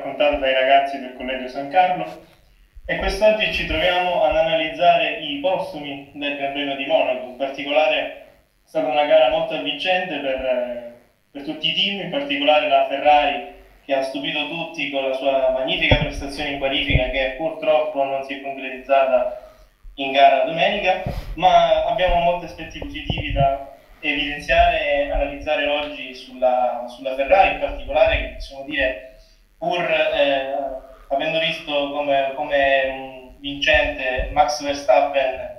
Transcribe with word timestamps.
raccontata 0.00 0.36
dai 0.36 0.54
ragazzi 0.54 0.98
del 0.98 1.14
Collegio 1.14 1.48
San 1.48 1.68
Carlo. 1.68 2.28
E 2.86 2.96
quest'oggi 2.96 3.52
ci 3.52 3.66
troviamo 3.66 4.22
ad 4.22 4.34
analizzare 4.34 5.18
i 5.20 5.38
postumi 5.38 6.10
del 6.14 6.36
Premio 6.36 6.74
di 6.74 6.86
Monaco, 6.86 7.26
in 7.26 7.36
particolare 7.36 7.98
è 7.98 8.24
stata 8.64 8.88
una 8.88 9.04
gara 9.04 9.28
molto 9.30 9.54
avvincente 9.54 10.18
per, 10.18 10.94
per 11.30 11.42
tutti 11.42 11.68
i 11.68 11.74
team, 11.74 12.00
in 12.00 12.10
particolare 12.10 12.68
la 12.68 12.86
Ferrari 12.88 13.58
che 13.84 13.94
ha 13.94 14.02
stupito 14.02 14.48
tutti 14.48 14.90
con 14.90 15.08
la 15.08 15.14
sua 15.14 15.50
magnifica 15.50 15.96
prestazione 15.96 16.50
in 16.50 16.58
qualifica 16.58 17.10
che 17.10 17.34
purtroppo 17.36 18.02
non 18.02 18.24
si 18.24 18.34
è 18.34 18.42
concretizzata 18.42 19.52
in 19.96 20.12
gara 20.12 20.44
domenica, 20.44 21.02
ma 21.34 21.84
abbiamo 21.84 22.20
molti 22.20 22.46
aspetti 22.46 22.78
positivi 22.78 23.32
da 23.32 23.76
evidenziare 24.00 24.86
e 24.86 25.10
analizzare 25.10 25.66
oggi 25.66 26.14
sulla, 26.14 26.86
sulla 26.88 27.14
Ferrari, 27.14 27.54
in 27.54 27.60
particolare 27.60 28.18
che 28.18 28.34
possiamo 28.34 28.64
dire, 28.64 29.09
pur 29.60 29.78
eh, 29.78 30.54
avendo 31.08 31.38
visto 31.38 31.90
come, 31.90 32.32
come 32.34 33.34
vincente 33.40 34.30
Max 34.32 34.62
Verstappen, 34.62 35.58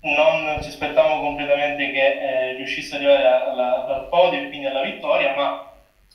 non 0.00 0.62
ci 0.62 0.68
aspettavamo 0.68 1.20
completamente 1.20 1.90
che 1.90 2.06
eh, 2.06 2.52
riuscisse 2.54 2.96
ad 2.96 3.02
arrivare 3.02 3.26
alla, 3.26 3.86
al 3.86 4.08
podio 4.08 4.40
e 4.40 4.48
quindi 4.48 4.66
alla 4.66 4.82
vittoria, 4.82 5.34
ma 5.34 5.70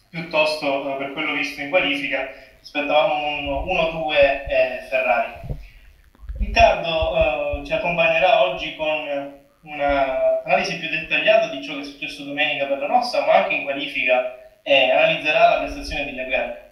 piuttosto 0.10 0.96
eh, 0.96 0.98
per 0.98 1.14
quello 1.14 1.34
visto 1.34 1.62
in 1.62 1.70
qualifica 1.70 2.30
aspettavamo 2.62 3.14
un 3.14 3.66
1-2 3.68 4.14
eh, 4.16 4.80
Ferrari. 4.90 5.34
Riccardo 6.40 7.62
eh, 7.62 7.66
ci 7.66 7.74
accompagnerà 7.74 8.44
oggi 8.44 8.76
con 8.76 9.42
un'analisi 9.62 10.80
più 10.80 10.90
dettagliata 10.90 11.48
di 11.48 11.64
ciò 11.64 11.76
che 11.76 11.82
è 11.82 11.84
successo 11.84 12.24
domenica 12.24 12.66
per 12.66 12.80
la 12.80 12.88
Rossa, 12.88 13.24
ma 13.24 13.34
anche 13.44 13.54
in 13.54 13.64
qualifica 13.64 14.36
e 14.64 14.92
analizzerà 14.92 15.50
la 15.50 15.60
prestazione 15.60 16.06
di 16.06 16.16
Leclerc. 16.16 16.63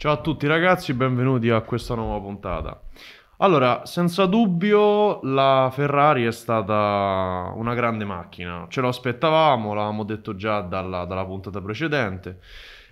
Ciao 0.00 0.12
a 0.12 0.20
tutti 0.20 0.46
ragazzi, 0.46 0.94
benvenuti 0.94 1.50
a 1.50 1.60
questa 1.62 1.96
nuova 1.96 2.20
puntata. 2.20 2.80
Allora, 3.38 3.84
senza 3.84 4.26
dubbio 4.26 5.18
la 5.24 5.70
Ferrari 5.72 6.24
è 6.24 6.30
stata 6.30 7.50
una 7.56 7.74
grande 7.74 8.04
macchina, 8.04 8.66
ce 8.68 8.80
lo 8.80 8.86
aspettavamo, 8.86 9.74
l'avevamo 9.74 10.04
detto 10.04 10.36
già 10.36 10.60
dalla, 10.60 11.04
dalla 11.04 11.24
puntata 11.24 11.60
precedente. 11.60 12.38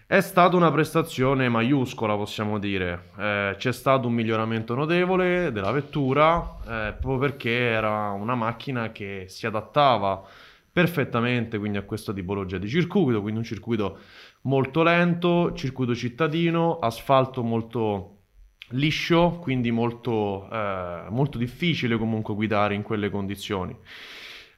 È 0.04 0.20
stata 0.20 0.56
una 0.56 0.72
prestazione 0.72 1.48
maiuscola, 1.48 2.16
possiamo 2.16 2.58
dire. 2.58 3.10
Eh, 3.16 3.54
c'è 3.56 3.72
stato 3.72 4.08
un 4.08 4.14
miglioramento 4.14 4.74
notevole 4.74 5.52
della 5.52 5.70
vettura, 5.70 6.56
eh, 6.62 6.94
proprio 7.00 7.18
perché 7.18 7.56
era 7.56 8.10
una 8.10 8.34
macchina 8.34 8.90
che 8.90 9.26
si 9.28 9.46
adattava 9.46 10.24
perfettamente 10.76 11.56
quindi 11.56 11.78
a 11.78 11.84
questa 11.84 12.12
tipologia 12.12 12.58
di 12.58 12.68
circuito, 12.68 13.22
quindi 13.22 13.38
un 13.38 13.46
circuito 13.46 13.98
molto 14.46 14.82
lento, 14.82 15.52
circuito 15.54 15.94
cittadino, 15.94 16.78
asfalto 16.78 17.42
molto 17.42 18.12
liscio, 18.70 19.38
quindi 19.40 19.70
molto, 19.70 20.48
eh, 20.50 21.04
molto 21.10 21.38
difficile 21.38 21.96
comunque 21.96 22.34
guidare 22.34 22.74
in 22.74 22.82
quelle 22.82 23.10
condizioni. 23.10 23.76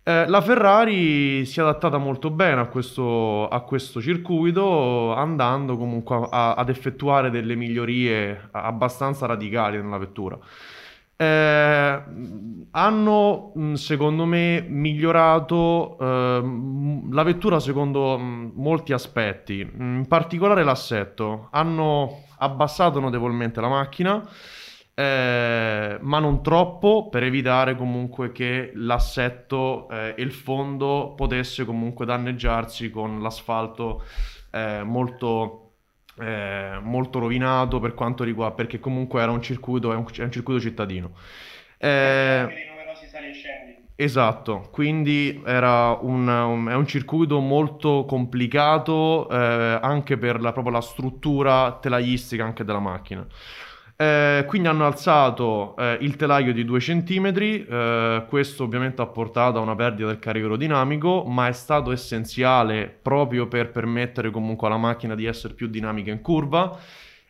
Eh, 0.03 0.27
la 0.27 0.41
Ferrari 0.41 1.45
si 1.45 1.59
è 1.59 1.63
adattata 1.63 1.99
molto 1.99 2.31
bene 2.31 2.63
a 2.63 2.67
questo, 2.67 3.49
a 3.49 3.61
questo 3.61 4.01
circuito, 4.01 5.13
andando 5.13 5.77
comunque 5.77 6.29
a, 6.31 6.55
ad 6.55 6.69
effettuare 6.71 7.31
delle 7.31 7.55
migliorie 7.55 8.49
abbastanza 8.53 9.27
radicali 9.27 9.77
nella 9.77 9.99
vettura. 9.99 10.39
Eh, 11.21 12.03
hanno 12.71 13.53
secondo 13.75 14.25
me 14.25 14.65
migliorato 14.69 15.99
eh, 15.99 16.43
la 17.11 17.23
vettura 17.25 17.59
secondo 17.59 18.17
molti 18.19 18.93
aspetti, 18.93 19.61
in 19.61 20.07
particolare 20.07 20.63
l'assetto. 20.63 21.49
Hanno 21.51 22.25
abbassato 22.39 23.01
notevolmente 23.01 23.61
la 23.61 23.69
macchina 23.69 24.23
eh, 24.99 25.97
ma 26.01 26.19
non 26.19 26.43
troppo 26.43 27.09
per 27.09 27.23
evitare 27.23 27.77
comunque 27.77 28.33
che 28.33 28.73
l'assetto 28.75 29.89
eh, 29.89 30.15
e 30.17 30.23
il 30.23 30.33
fondo 30.33 31.13
potesse 31.17 31.65
comunque 31.65 32.05
danneggiarsi 32.05 32.91
con 32.91 33.23
l'asfalto 33.23 34.03
eh, 34.51 34.83
molto, 34.83 35.68
eh, 36.21 36.79
molto 36.83 37.19
rovinato 37.19 37.81
per 37.81 37.95
quanto 37.95 38.25
riguarda 38.25 38.55
perché 38.55 38.79
comunque 38.79 39.23
era 39.23 39.31
un 39.31 39.43
circuito, 39.43 39.93
è 39.93 39.97
un, 39.97 40.07
è 40.17 40.23
un 40.23 40.33
circuito 40.33 40.61
cittadino. 40.61 41.13
Eh, 41.79 42.49
esatto, 43.95 44.69
quindi 44.71 45.43
era 45.45 45.93
un, 46.01 46.29
un, 46.29 46.69
è 46.69 46.75
un 46.75 46.87
circuito 46.87 47.41
molto 47.41 48.05
complicato 48.07 49.29
eh, 49.31 49.79
anche 49.83 50.17
per 50.19 50.41
la, 50.41 50.53
proprio 50.53 50.73
la 50.73 50.81
struttura 50.81 51.79
telaistica 51.81 52.45
anche 52.45 52.65
della 52.65 52.79
macchina. 52.81 53.27
Eh, 54.01 54.45
quindi 54.47 54.69
hanno 54.69 54.87
alzato 54.87 55.75
eh, 55.77 55.99
il 56.03 56.15
telaio 56.15 56.53
di 56.53 56.65
2 56.65 56.79
cm, 56.79 57.33
eh, 57.37 58.25
questo 58.29 58.63
ovviamente 58.63 59.03
ha 59.03 59.07
portato 59.07 59.59
a 59.59 59.61
una 59.61 59.75
perdita 59.75 60.07
del 60.07 60.21
carico 60.21 60.45
aerodinamico, 60.45 61.25
ma 61.25 61.49
è 61.49 61.53
stato 61.53 61.91
essenziale 61.91 62.97
proprio 63.03 63.49
per 63.49 63.73
permettere 63.73 64.31
comunque 64.31 64.69
alla 64.69 64.77
macchina 64.77 65.17
di 65.17 65.25
essere 65.25 65.55
più 65.55 65.67
dinamica 65.67 66.13
in 66.13 66.21
curva. 66.21 66.79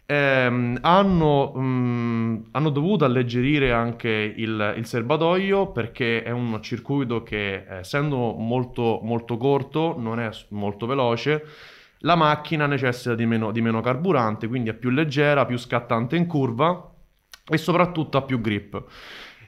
Ehm, 0.05 0.79
hanno, 0.83 1.53
mh, 1.55 1.61
mm, 1.61 2.37
hanno, 2.51 2.69
dovuto 2.69 3.07
alleggerire 3.07 3.73
anche 3.73 4.11
il, 4.11 4.75
il, 4.77 4.85
serbatoio 4.87 5.71
perché 5.73 6.23
è 6.23 6.31
un 6.31 6.59
circuito 6.63 7.23
che 7.23 7.65
essendo 7.67 8.35
molto, 8.35 9.01
molto 9.03 9.39
corto 9.39 9.95
non 9.99 10.21
è 10.21 10.31
molto 10.51 10.85
veloce 10.87 11.45
la 12.01 12.15
macchina 12.15 12.67
necessita 12.67 13.15
di 13.15 13.27
meno, 13.27 13.51
di 13.51 13.61
meno 13.61 13.81
carburante, 13.81 14.49
quindi 14.49 14.71
è 14.71 14.75
più 14.75 14.91
leggera, 14.91 15.47
più 15.47 15.57
scattante 15.57 16.17
in 16.17 16.27
curva 16.27 16.93
e 17.51 17.57
soprattutto 17.57 18.19
ha 18.19 18.23
più 18.23 18.41
grip. 18.41 18.85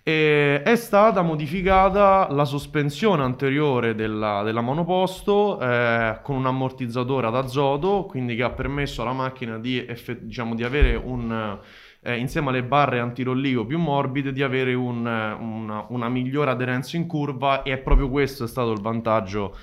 E 0.03 0.63
è 0.63 0.77
stata 0.77 1.21
modificata 1.21 2.27
la 2.31 2.47
sospensione 2.47 3.23
anteriore 3.23 3.95
della, 3.95 4.43
della 4.43 4.63
monoposto 4.63 5.61
eh, 5.61 6.21
con 6.23 6.37
un 6.37 6.47
ammortizzatore 6.47 7.27
ad 7.27 7.37
azoto, 7.37 8.07
quindi 8.07 8.35
che 8.35 8.43
ha 8.43 8.51
permesso 8.51 9.03
alla 9.03 9.13
macchina 9.13 9.59
di, 9.59 9.85
effe- 9.85 10.25
diciamo, 10.25 10.55
di 10.55 10.65
avere 10.65 10.95
un, 10.95 11.59
eh, 12.03 12.17
insieme 12.17 12.49
alle 12.49 12.65
barre 12.65 12.99
antirollio 12.99 13.67
più 13.67 13.79
morbide, 13.79 14.33
di 14.33 14.43
avere 14.43 14.73
un, 14.73 15.05
una, 15.05 15.85
una 15.89 16.09
migliore 16.09 16.51
aderenza 16.51 16.97
in 16.97 17.07
curva 17.07 17.63
e 17.63 17.77
proprio 17.77 18.09
questo 18.09 18.45
è 18.45 18.49
stato 18.49 18.73
il 18.73 18.81
vantaggio 18.81 19.55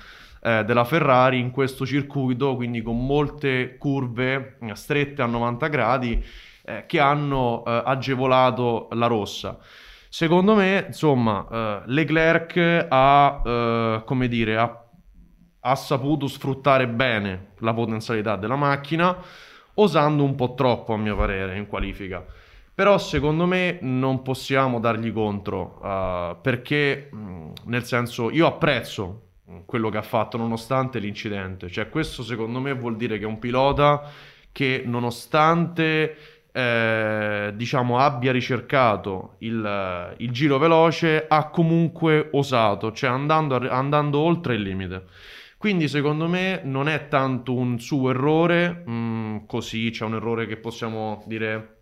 eh, 0.48 0.64
della 0.64 0.84
Ferrari 0.84 1.38
in 1.38 1.50
questo 1.50 1.84
circuito, 1.84 2.56
quindi 2.56 2.80
con 2.80 3.04
molte 3.04 3.76
curve 3.76 4.56
eh, 4.60 4.74
strette 4.74 5.20
a 5.20 5.26
90 5.26 5.68
gradi 5.68 6.24
eh, 6.64 6.84
che 6.86 7.00
hanno 7.00 7.62
eh, 7.66 7.82
agevolato 7.84 8.88
la 8.92 9.06
rossa. 9.06 9.58
Secondo 10.08 10.54
me, 10.54 10.84
insomma, 10.86 11.46
eh, 11.50 11.82
Leclerc 11.86 12.86
ha, 12.88 13.42
eh, 13.44 14.02
come 14.06 14.28
dire, 14.28 14.56
ha, 14.56 14.84
ha 15.60 15.74
saputo 15.74 16.26
sfruttare 16.26 16.88
bene 16.88 17.48
la 17.58 17.74
potenzialità 17.74 18.36
della 18.36 18.56
macchina, 18.56 19.16
osando 19.74 20.24
un 20.24 20.34
po' 20.34 20.54
troppo, 20.54 20.94
a 20.94 20.96
mio 20.96 21.14
parere, 21.14 21.58
in 21.58 21.66
qualifica. 21.66 22.24
Però 22.74 22.96
secondo 22.96 23.44
me 23.44 23.78
non 23.82 24.22
possiamo 24.22 24.80
dargli 24.80 25.12
contro, 25.12 25.80
uh, 25.82 26.40
perché 26.40 27.10
mh, 27.12 27.52
nel 27.64 27.84
senso 27.84 28.30
io 28.30 28.46
apprezzo 28.46 29.27
quello 29.64 29.88
che 29.88 29.98
ha 29.98 30.02
fatto 30.02 30.36
nonostante 30.36 30.98
l'incidente. 30.98 31.68
Cioè, 31.68 31.88
questo 31.88 32.22
secondo 32.22 32.60
me 32.60 32.72
vuol 32.74 32.96
dire 32.96 33.18
che 33.18 33.24
è 33.24 33.26
un 33.26 33.38
pilota 33.38 34.10
che 34.52 34.82
nonostante 34.84 36.16
eh, 36.52 37.52
diciamo 37.54 37.98
abbia 37.98 38.32
ricercato 38.32 39.36
il, 39.38 40.14
il, 40.18 40.30
giro 40.30 40.58
veloce, 40.58 41.26
ha 41.28 41.48
comunque 41.50 42.28
osato, 42.32 42.92
cioè 42.92 43.10
andando, 43.10 43.56
andando, 43.70 44.18
oltre 44.18 44.54
il 44.54 44.62
limite. 44.62 45.04
Quindi 45.56 45.88
secondo 45.88 46.28
me 46.28 46.60
non 46.64 46.88
è 46.88 47.08
tanto 47.08 47.54
un 47.54 47.80
suo 47.80 48.10
errore, 48.10 48.82
mh, 48.84 48.92
mm, 48.92 49.36
così 49.46 49.90
c'è 49.90 50.04
un 50.04 50.14
errore 50.14 50.46
che 50.46 50.56
possiamo 50.56 51.22
dire 51.26 51.76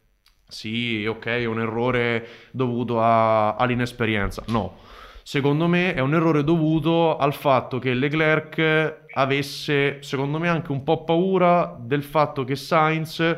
sì, 0.48 1.04
ok, 1.06 1.26
è 1.26 1.44
un 1.44 1.60
errore 1.60 2.26
dovuto 2.52 3.00
a, 3.02 3.56
all'inesperienza. 3.56 4.42
No, 4.48 4.78
secondo 5.26 5.66
me 5.66 5.92
è 5.92 5.98
un 5.98 6.14
errore 6.14 6.44
dovuto 6.44 7.16
al 7.16 7.34
fatto 7.34 7.80
che 7.80 7.94
Leclerc 7.94 9.06
avesse, 9.12 10.00
secondo 10.00 10.38
me, 10.38 10.48
anche 10.48 10.70
un 10.70 10.84
po' 10.84 11.02
paura 11.02 11.76
del 11.80 12.04
fatto 12.04 12.44
che 12.44 12.54
Sainz 12.54 13.36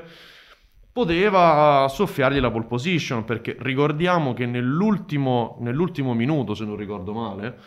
poteva 0.93 1.87
soffiargli 1.89 2.41
la 2.41 2.51
pole 2.51 2.67
position, 2.67 3.25
perché 3.25 3.57
ricordiamo 3.61 4.35
che 4.35 4.45
nell'ultimo, 4.45 5.57
nell'ultimo 5.61 6.13
minuto, 6.13 6.53
se 6.53 6.67
non 6.67 6.77
ricordo 6.77 7.15
male, 7.15 7.59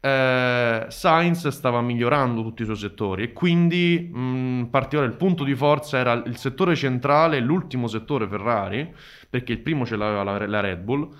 eh, 0.00 0.86
Sainz 0.88 1.48
stava 1.48 1.82
migliorando 1.82 2.42
tutti 2.42 2.62
i 2.62 2.64
suoi 2.64 2.78
settori 2.78 3.24
e 3.24 3.32
quindi 3.34 4.10
mh, 4.10 4.68
particolare 4.70 5.10
il 5.10 5.18
punto 5.18 5.44
di 5.44 5.54
forza 5.54 5.98
era 5.98 6.14
il 6.14 6.38
settore 6.38 6.74
centrale, 6.74 7.38
l'ultimo 7.38 7.86
settore 7.86 8.26
Ferrari, 8.28 8.94
perché 9.28 9.52
il 9.52 9.58
primo 9.58 9.84
ce 9.84 9.96
l'aveva 9.96 10.22
la, 10.22 10.46
la 10.46 10.60
Red 10.60 10.80
Bull 10.80 11.14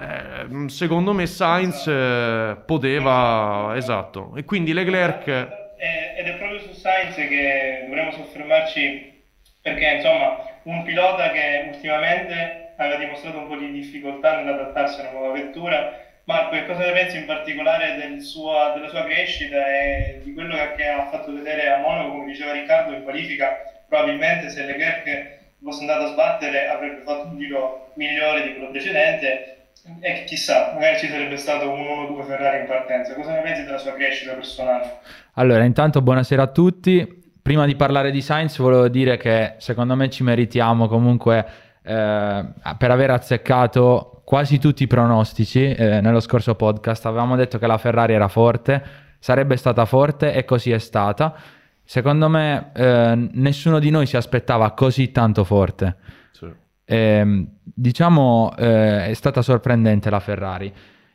eh, 0.00 0.68
secondo 0.68 1.12
me 1.12 1.26
Sainz 1.26 1.86
eh, 1.86 2.56
poteva, 2.64 3.72
esatto, 3.74 4.32
e 4.36 4.44
quindi 4.44 4.72
Leclerc... 4.72 5.26
ed 5.26 6.26
è 6.26 6.34
proprio 6.36 6.60
su 6.60 6.72
Sainz 6.72 7.14
che 7.14 7.84
dovremmo 7.86 8.10
soffermarci 8.12 9.22
perché 9.60 9.94
insomma 9.96 10.38
un 10.64 10.82
pilota 10.82 11.30
che 11.30 11.70
ultimamente 11.72 12.74
aveva 12.76 12.96
dimostrato 12.96 13.38
un 13.38 13.48
po' 13.48 13.56
di 13.56 13.72
difficoltà 13.72 14.36
nell'adattarsi 14.36 15.00
a 15.00 15.02
una 15.02 15.10
nuova 15.18 15.32
vettura. 15.32 16.06
Marco, 16.24 16.50
che 16.50 16.66
cosa 16.66 16.84
ne 16.84 16.92
pensi 16.92 17.16
in 17.16 17.26
particolare 17.26 17.96
del 17.96 18.20
sua, 18.20 18.72
della 18.74 18.88
sua 18.88 19.04
crescita 19.04 19.66
e 19.66 20.20
di 20.22 20.34
quello 20.34 20.54
che 20.76 20.86
ha 20.86 21.08
fatto 21.08 21.32
vedere 21.32 21.72
a 21.72 21.78
Monaco, 21.78 22.10
come 22.10 22.26
diceva 22.26 22.52
Riccardo, 22.52 22.94
in 22.94 23.02
qualifica? 23.02 23.56
Probabilmente 23.88 24.50
se 24.50 24.64
Leclerc 24.64 25.38
fosse 25.62 25.80
andato 25.80 26.04
a 26.04 26.08
sbattere 26.08 26.68
avrebbe 26.68 27.02
fatto 27.02 27.28
un 27.28 27.38
giro 27.38 27.90
migliore 27.94 28.42
di 28.42 28.52
quello 28.52 28.70
precedente 28.70 29.57
e 30.00 30.24
chissà, 30.24 30.72
magari 30.74 30.98
ci 30.98 31.08
sarebbe 31.08 31.36
stato 31.36 31.70
un 31.70 31.80
1-2 31.80 32.24
Ferrari 32.24 32.60
in 32.60 32.66
partenza. 32.66 33.14
Cosa 33.14 33.32
ne 33.32 33.40
pensi 33.40 33.64
della 33.64 33.78
sua 33.78 33.92
crescita 33.94 34.34
personale? 34.34 34.98
Allora, 35.34 35.64
intanto 35.64 36.02
buonasera 36.02 36.42
a 36.42 36.46
tutti. 36.48 37.16
Prima 37.40 37.64
di 37.64 37.76
parlare 37.76 38.10
di 38.10 38.20
Sainz 38.20 38.58
volevo 38.58 38.88
dire 38.88 39.16
che 39.16 39.54
secondo 39.58 39.94
me 39.96 40.10
ci 40.10 40.22
meritiamo 40.22 40.86
comunque 40.86 41.46
eh, 41.82 42.44
per 42.76 42.90
aver 42.90 43.10
azzeccato 43.10 44.22
quasi 44.24 44.58
tutti 44.58 44.82
i 44.82 44.86
pronostici 44.86 45.72
eh, 45.72 46.02
nello 46.02 46.20
scorso 46.20 46.54
podcast. 46.54 47.06
Avevamo 47.06 47.34
detto 47.34 47.58
che 47.58 47.66
la 47.66 47.78
Ferrari 47.78 48.12
era 48.12 48.28
forte, 48.28 48.82
sarebbe 49.18 49.56
stata 49.56 49.86
forte 49.86 50.34
e 50.34 50.44
così 50.44 50.70
è 50.70 50.78
stata. 50.78 51.34
Secondo 51.82 52.28
me 52.28 52.70
eh, 52.74 53.28
nessuno 53.32 53.78
di 53.78 53.88
noi 53.88 54.04
si 54.04 54.18
aspettava 54.18 54.72
così 54.72 55.10
tanto 55.10 55.44
forte. 55.44 55.96
Sì. 56.32 56.52
Eh, 56.90 57.46
diciamo 57.62 58.54
eh, 58.56 59.08
è 59.08 59.12
stata 59.12 59.42
sorprendente 59.42 60.08
la 60.08 60.20
Ferrari. 60.20 60.72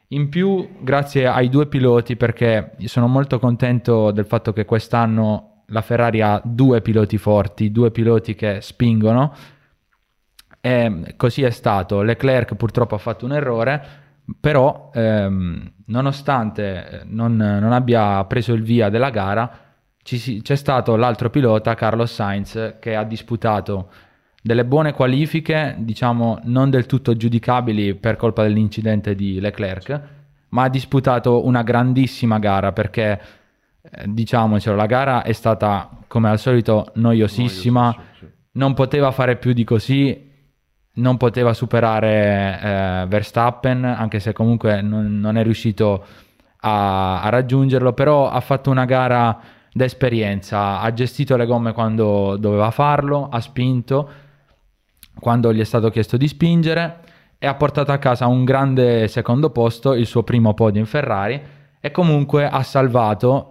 In 0.10 0.30
più, 0.30 0.70
grazie 0.82 1.26
ai 1.26 1.50
due 1.50 1.66
piloti, 1.66 2.16
perché 2.16 2.76
sono 2.86 3.08
molto 3.08 3.40
contento 3.40 4.12
del 4.12 4.28
fatto 4.28 4.54
che 4.54 4.66
quest'anno 4.66 5.64
la 5.68 5.82
Ferrari 5.82 6.22
ha 6.22 6.40
due 6.44 6.82
piloti 6.82 7.18
forti, 7.18 7.72
due 7.72 7.90
piloti 7.90 8.36
che 8.36 8.62
spingono. 8.62 9.34
E 10.62 11.16
così 11.18 11.42
è 11.42 11.50
stato. 11.50 12.04
Leclerc 12.04 12.54
purtroppo 12.54 12.94
ha 12.94 13.00
fatto 13.00 13.26
un 13.26 13.34
errore, 13.34 13.84
però 14.40 14.92
ehm, 14.94 15.72
nonostante 15.88 17.02
non, 17.06 17.36
non 17.36 17.72
abbia 17.72 18.24
preso 18.26 18.54
il 18.54 18.62
via 18.62 18.90
della 18.90 19.10
gara, 19.10 19.50
ci, 20.04 20.44
c'è 20.44 20.56
stato 20.56 20.96
l'altro 20.96 21.32
pilota, 21.32 21.74
Carlos 21.74 22.14
Sainz, 22.14 22.76
che 22.80 22.96
ha 22.96 23.04
disputato 23.04 23.90
delle 24.46 24.66
buone 24.66 24.92
qualifiche, 24.92 25.74
diciamo 25.78 26.40
non 26.44 26.70
del 26.70 26.86
tutto 26.86 27.16
giudicabili 27.16 27.96
per 27.96 28.18
colpa 28.18 28.44
dell'incidente 28.44 29.16
di 29.16 29.40
Leclerc, 29.40 30.02
ma 30.50 30.64
ha 30.64 30.70
disputato 30.70 31.46
una 31.46 31.64
grandissima 31.64 32.40
gara 32.40 32.74
perché, 32.74 33.22
eh, 33.82 34.04
diciamocelo, 34.06 34.76
la 34.76 34.86
gara 34.86 35.24
è 35.24 35.32
stata 35.32 35.90
come 36.08 36.30
al 36.30 36.40
solito 36.40 36.92
noiosissima, 36.96 37.84
Noioso, 37.84 38.02
sì. 38.20 38.28
non 38.52 38.74
poteva 38.74 39.12
fare 39.12 39.38
più 39.38 39.54
di 39.54 39.64
così, 39.64 40.30
non 40.96 41.16
poteva 41.16 41.54
superare 41.54 42.60
eh, 42.62 43.06
Verstappen, 43.08 43.86
anche 43.86 44.20
se 44.20 44.34
comunque 44.34 44.82
non, 44.82 45.22
non 45.22 45.38
è 45.38 45.44
riuscito 45.44 46.06
a, 46.58 47.22
a 47.22 47.30
raggiungerlo, 47.30 47.94
però 47.94 48.30
ha 48.30 48.42
fatto 48.42 48.70
una 48.70 48.84
gara 48.84 49.40
d'esperienza, 49.72 50.82
ha 50.82 50.94
gestito 50.94 51.38
le 51.38 51.46
gomme 51.46 51.72
quando 51.72 52.36
doveva 52.36 52.72
farlo, 52.72 53.30
ha 53.30 53.40
spinto 53.40 54.23
quando 55.20 55.54
gli 55.54 55.60
è 55.60 55.64
stato 55.64 55.90
chiesto 55.90 56.18
di 56.18 56.28
spingere 56.28 57.00
e 57.38 57.48
ha 57.48 57.56
portato 57.56 57.92
a 57.92 57.98
casa 57.98 58.28
un 58.28 58.46
grande 58.46 59.08
secondo 59.08 59.50
posto, 59.50 59.94
il 59.94 60.06
suo 60.06 60.24
primo 60.24 60.54
podio 60.54 60.80
in 60.80 60.88
Ferrari 60.88 61.42
e 61.80 61.92
comunque 61.92 62.48
ha 62.48 62.64
salvato 62.64 63.50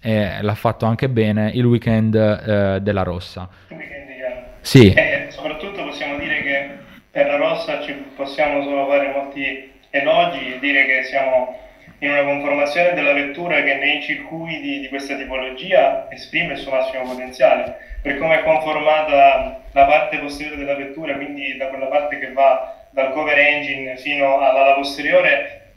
e 0.00 0.42
l'ha 0.42 0.54
fatto 0.54 0.86
anche 0.86 1.08
bene 1.08 1.50
il 1.54 1.64
weekend 1.64 2.14
eh, 2.14 2.78
della 2.80 3.02
Rossa. 3.02 3.48
Sì. 4.60 4.92
E 4.92 5.00
eh, 5.00 5.30
soprattutto 5.30 5.84
possiamo 5.84 6.18
dire 6.18 6.42
che 6.42 6.70
per 7.10 7.26
la 7.26 7.36
Rossa 7.36 7.80
ci 7.82 7.92
possiamo 8.14 8.62
solo 8.62 8.86
fare 8.86 9.12
molti 9.12 9.70
elogi 9.90 10.54
e 10.54 10.58
dire 10.58 10.86
che 10.86 11.04
siamo 11.04 11.67
in 12.00 12.10
una 12.10 12.22
conformazione 12.22 12.92
della 12.92 13.12
vettura 13.12 13.62
che 13.62 13.74
nei 13.74 14.00
circuiti 14.02 14.80
di 14.80 14.88
questa 14.88 15.16
tipologia 15.16 16.06
esprime 16.10 16.52
il 16.52 16.58
suo 16.58 16.70
massimo 16.70 17.02
potenziale. 17.02 17.96
Per 18.00 18.18
come 18.18 18.38
è 18.38 18.42
conformata 18.44 19.62
la 19.72 19.84
parte 19.84 20.18
posteriore 20.18 20.56
della 20.56 20.76
vettura, 20.76 21.14
quindi 21.14 21.56
da 21.56 21.66
quella 21.66 21.86
parte 21.86 22.18
che 22.18 22.32
va 22.32 22.86
dal 22.90 23.12
cover 23.12 23.36
engine 23.36 23.96
fino 23.96 24.38
all'ala 24.38 24.74
posteriore, 24.74 25.74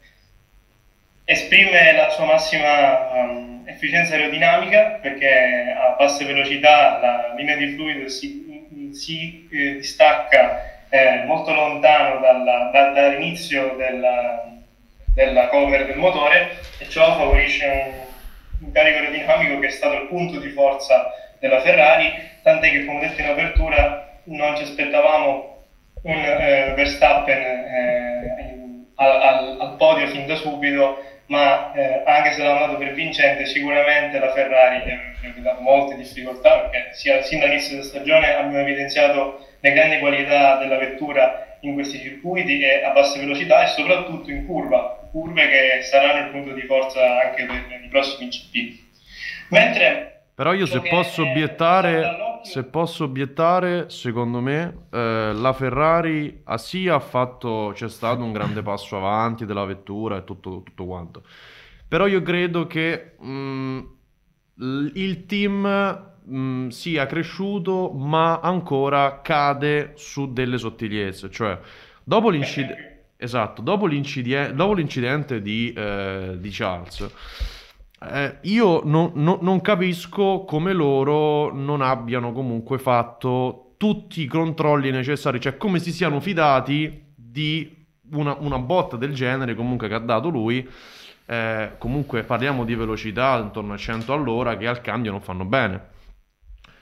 esprime 1.25 1.93
la 1.93 2.09
sua 2.09 2.25
massima 2.25 3.09
um, 3.13 3.63
efficienza 3.65 4.13
aerodinamica 4.13 4.99
perché 5.01 5.73
a 5.75 5.95
basse 5.97 6.25
velocità 6.25 6.99
la 6.99 7.33
linea 7.35 7.55
di 7.55 7.73
fluido 7.73 8.07
si, 8.09 8.91
si 8.91 9.47
eh, 9.51 9.75
distacca 9.77 10.85
eh, 10.89 11.23
molto 11.25 11.53
lontano 11.53 12.19
dall'inizio 12.93 13.75
della, 13.77 14.60
della 15.13 15.47
cover 15.47 15.85
del 15.85 15.97
motore 15.97 16.59
e 16.77 16.87
ciò 16.87 17.15
favorisce 17.17 17.65
un, 17.65 18.65
un 18.65 18.71
carico 18.71 18.97
aerodinamico 18.99 19.59
che 19.59 19.67
è 19.67 19.71
stato 19.71 19.95
il 19.95 20.07
punto 20.07 20.39
di 20.39 20.49
forza 20.49 21.11
della 21.39 21.61
Ferrari, 21.61 22.11
tant'è 22.43 22.69
che 22.69 22.85
come 22.85 22.99
detto 22.99 23.21
in 23.21 23.27
apertura 23.27 24.19
non 24.25 24.55
ci 24.55 24.63
aspettavamo 24.63 25.63
un 26.03 26.23
eh, 26.23 26.73
Verstappen 26.75 27.37
eh, 27.37 28.85
al, 28.95 29.21
al, 29.21 29.57
al, 29.59 29.75
podio 29.77 30.07
fin 30.07 30.25
da 30.27 30.35
subito, 30.35 31.03
ma 31.27 31.71
eh, 31.73 32.03
anche 32.05 32.33
se 32.33 32.43
l'ha 32.43 32.53
dato 32.53 32.77
per 32.77 32.93
vincente, 32.93 33.45
sicuramente 33.45 34.19
la 34.19 34.31
Ferrari 34.31 34.83
gli 34.83 35.39
ha 35.39 35.41
dato 35.41 35.61
molte 35.61 35.95
difficoltà 35.95 36.59
perché 36.59 36.93
sia, 36.93 37.21
sin 37.23 37.39
dall'inizio 37.39 37.77
della 37.77 37.87
stagione 37.87 38.35
abbiamo 38.35 38.59
evidenziato 38.59 39.47
le 39.59 39.71
grandi 39.71 39.99
qualità 39.99 40.57
della 40.57 40.77
vettura 40.77 41.57
in 41.61 41.73
questi 41.73 41.99
circuiti 41.99 42.61
e 42.61 42.83
a 42.83 42.91
basse 42.91 43.19
velocità 43.19 43.63
e 43.63 43.67
soprattutto 43.67 44.31
in 44.31 44.45
curva, 44.45 45.00
curve 45.11 45.47
che 45.47 45.83
saranno 45.83 46.25
il 46.25 46.31
punto 46.31 46.53
di 46.53 46.61
forza 46.61 46.99
anche 47.21 47.45
per 47.45 47.81
i 47.83 47.87
prossimi 47.89 48.29
GP. 48.29 48.79
Mentre 49.49 50.11
però 50.41 50.53
io 50.53 50.65
se 50.65 50.81
posso 50.81 51.21
obiettare, 51.21 52.39
se 52.41 52.63
posso 52.63 53.03
obiettare, 53.03 53.91
secondo 53.91 54.39
me 54.39 54.85
eh, 54.89 55.33
la 55.35 55.53
Ferrari 55.53 56.41
ha 56.45 56.57
sì 56.57 56.87
ha 56.87 56.99
fatto, 56.99 57.71
c'è 57.75 57.87
stato 57.87 58.23
un 58.23 58.31
grande 58.31 58.63
passo 58.63 58.97
avanti 58.97 59.45
della 59.45 59.65
vettura 59.65 60.17
e 60.17 60.23
tutto, 60.23 60.63
tutto 60.63 60.85
quanto. 60.85 61.23
Però 61.87 62.07
io 62.07 62.23
credo 62.23 62.65
che 62.65 63.17
mh, 63.19 63.29
mm, 63.29 64.87
il 64.95 65.25
team 65.27 65.61
mh, 66.23 66.35
mm, 66.35 66.67
sia 66.69 67.05
cresciuto 67.05 67.91
ma 67.91 68.39
ancora 68.39 69.21
cade 69.21 69.91
su 69.93 70.33
delle 70.33 70.57
sottigliezze. 70.57 71.29
Cioè, 71.29 71.59
dopo 72.03 72.29
l'incidente... 72.29 72.90
Esatto, 73.23 73.61
dopo, 73.61 73.85
l'incidente, 73.85 74.55
dopo 74.55 74.73
l'incidente 74.73 75.43
di, 75.43 75.71
eh, 75.73 76.37
di 76.39 76.49
Charles, 76.49 77.07
eh, 78.09 78.37
io 78.41 78.81
no, 78.83 79.11
no, 79.13 79.37
non 79.39 79.61
capisco 79.61 80.43
come 80.43 80.73
loro 80.73 81.53
non 81.53 81.83
abbiano 81.83 82.31
comunque 82.31 82.79
fatto 82.79 83.75
tutti 83.77 84.21
i 84.21 84.25
controlli 84.25 84.89
necessari, 84.89 85.39
cioè 85.39 85.55
come 85.55 85.77
si 85.77 85.91
siano 85.91 86.19
fidati 86.19 87.13
di 87.15 87.85
una, 88.13 88.35
una 88.39 88.57
botta 88.57 88.97
del 88.97 89.13
genere 89.13 89.53
comunque 89.53 89.87
che 89.87 89.93
ha 89.93 89.99
dato 89.99 90.29
lui. 90.29 90.67
Eh, 91.23 91.73
comunque 91.77 92.23
parliamo 92.23 92.65
di 92.65 92.73
velocità 92.73 93.37
intorno 93.37 93.73
a 93.73 93.77
100 93.77 94.13
all'ora 94.13 94.57
che 94.57 94.65
al 94.65 94.81
cambio 94.81 95.11
non 95.11 95.21
fanno 95.21 95.45
bene. 95.45 95.89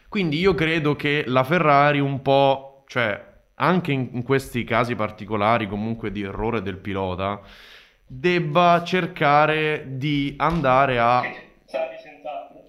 Quindi 0.08 0.39
io 0.39 0.55
credo 0.55 0.96
che 0.96 1.25
la 1.27 1.43
Ferrari 1.43 2.00
un 2.00 2.22
po', 2.22 2.86
cioè 2.88 3.27
anche 3.61 3.91
in, 3.91 4.09
in 4.13 4.23
questi 4.23 4.63
casi 4.63 4.95
particolari 4.95 5.67
comunque 5.67 6.11
di 6.11 6.21
errore 6.21 6.61
del 6.61 6.77
pilota, 6.77 7.41
debba 8.05 8.81
cercare 8.85 9.83
di 9.87 10.33
andare 10.37 10.99
a... 10.99 11.21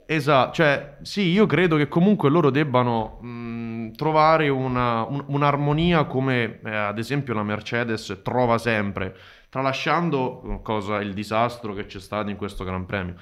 Esatto, 0.06 0.52
cioè 0.54 0.96
sì, 1.02 1.28
io 1.28 1.46
credo 1.46 1.76
che 1.76 1.86
comunque 1.86 2.30
loro 2.30 2.50
debbano 2.50 3.20
mh, 3.20 3.92
trovare 3.92 4.48
una, 4.48 5.04
un, 5.04 5.22
un'armonia 5.28 6.04
come 6.04 6.58
eh, 6.64 6.74
ad 6.74 6.98
esempio 6.98 7.32
la 7.32 7.44
Mercedes 7.44 8.20
trova 8.24 8.58
sempre, 8.58 9.16
tralasciando 9.48 10.60
cosa, 10.64 11.00
il 11.00 11.14
disastro 11.14 11.74
che 11.74 11.86
c'è 11.86 12.00
stato 12.00 12.28
in 12.28 12.36
questo 12.36 12.64
Gran 12.64 12.86
Premio. 12.86 13.14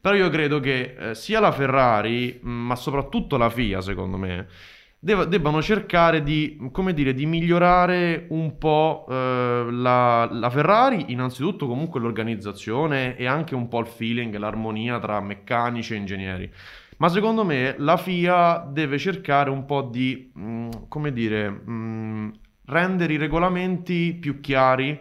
Però 0.00 0.14
io 0.14 0.28
credo 0.30 0.60
che 0.60 0.94
eh, 0.96 1.14
sia 1.16 1.40
la 1.40 1.50
Ferrari, 1.50 2.38
ma 2.42 2.76
soprattutto 2.76 3.36
la 3.36 3.50
FIA, 3.50 3.80
secondo 3.80 4.16
me, 4.16 4.46
debbano 5.06 5.62
cercare 5.62 6.24
di, 6.24 6.58
come 6.72 6.92
dire, 6.92 7.14
di 7.14 7.26
migliorare 7.26 8.26
un 8.30 8.58
po' 8.58 9.06
eh, 9.08 9.68
la, 9.70 10.28
la, 10.30 10.50
Ferrari, 10.50 11.12
innanzitutto 11.12 11.68
comunque 11.68 12.00
l'organizzazione 12.00 13.16
e 13.16 13.26
anche 13.26 13.54
un 13.54 13.68
po' 13.68 13.78
il 13.78 13.86
feeling, 13.86 14.36
l'armonia 14.36 14.98
tra 14.98 15.20
meccanici 15.20 15.94
e 15.94 15.96
ingegneri. 15.96 16.52
Ma 16.98 17.08
secondo 17.08 17.44
me 17.44 17.76
la 17.78 17.96
FIA 17.96 18.66
deve 18.68 18.98
cercare 18.98 19.48
un 19.48 19.64
po' 19.64 19.82
di, 19.82 20.32
mh, 20.34 20.42
mm, 20.42 20.70
come 20.88 21.12
dire, 21.12 21.50
mh, 21.50 21.70
mm, 21.70 22.28
rendere 22.66 23.12
i 23.12 23.18
regolamenti 23.18 24.12
più 24.14 24.40
chiari, 24.40 24.98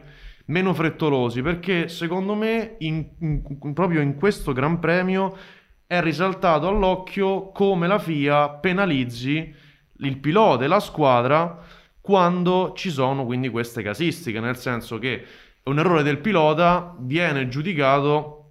meno 0.47 0.73
frettolosi, 0.75 1.41
perché 1.41 1.87
secondo 1.87 2.35
me 2.35 2.75
in, 2.79 3.07
in, 3.19 3.73
proprio 3.73 4.01
in 4.01 4.15
questo 4.15 4.53
Gran 4.53 4.77
Premio 4.77 5.35
è 5.87 5.99
risaltato 6.01 6.67
all'occhio 6.67 7.49
come 7.51 7.87
la 7.87 7.97
FIA 7.97 8.49
penalizzi 8.49 9.63
il 9.99 10.17
pilota 10.17 10.63
e 10.63 10.67
la 10.67 10.79
squadra 10.79 11.59
quando 12.01 12.73
ci 12.75 12.91
sono 12.91 13.25
quindi 13.25 13.49
queste 13.49 13.81
casistiche, 13.81 14.39
nel 14.39 14.57
senso 14.57 14.99
che 14.99 15.25
un 15.63 15.79
errore 15.79 16.03
del 16.03 16.19
pilota 16.19 16.95
viene 16.99 17.47
giudicato 17.47 18.41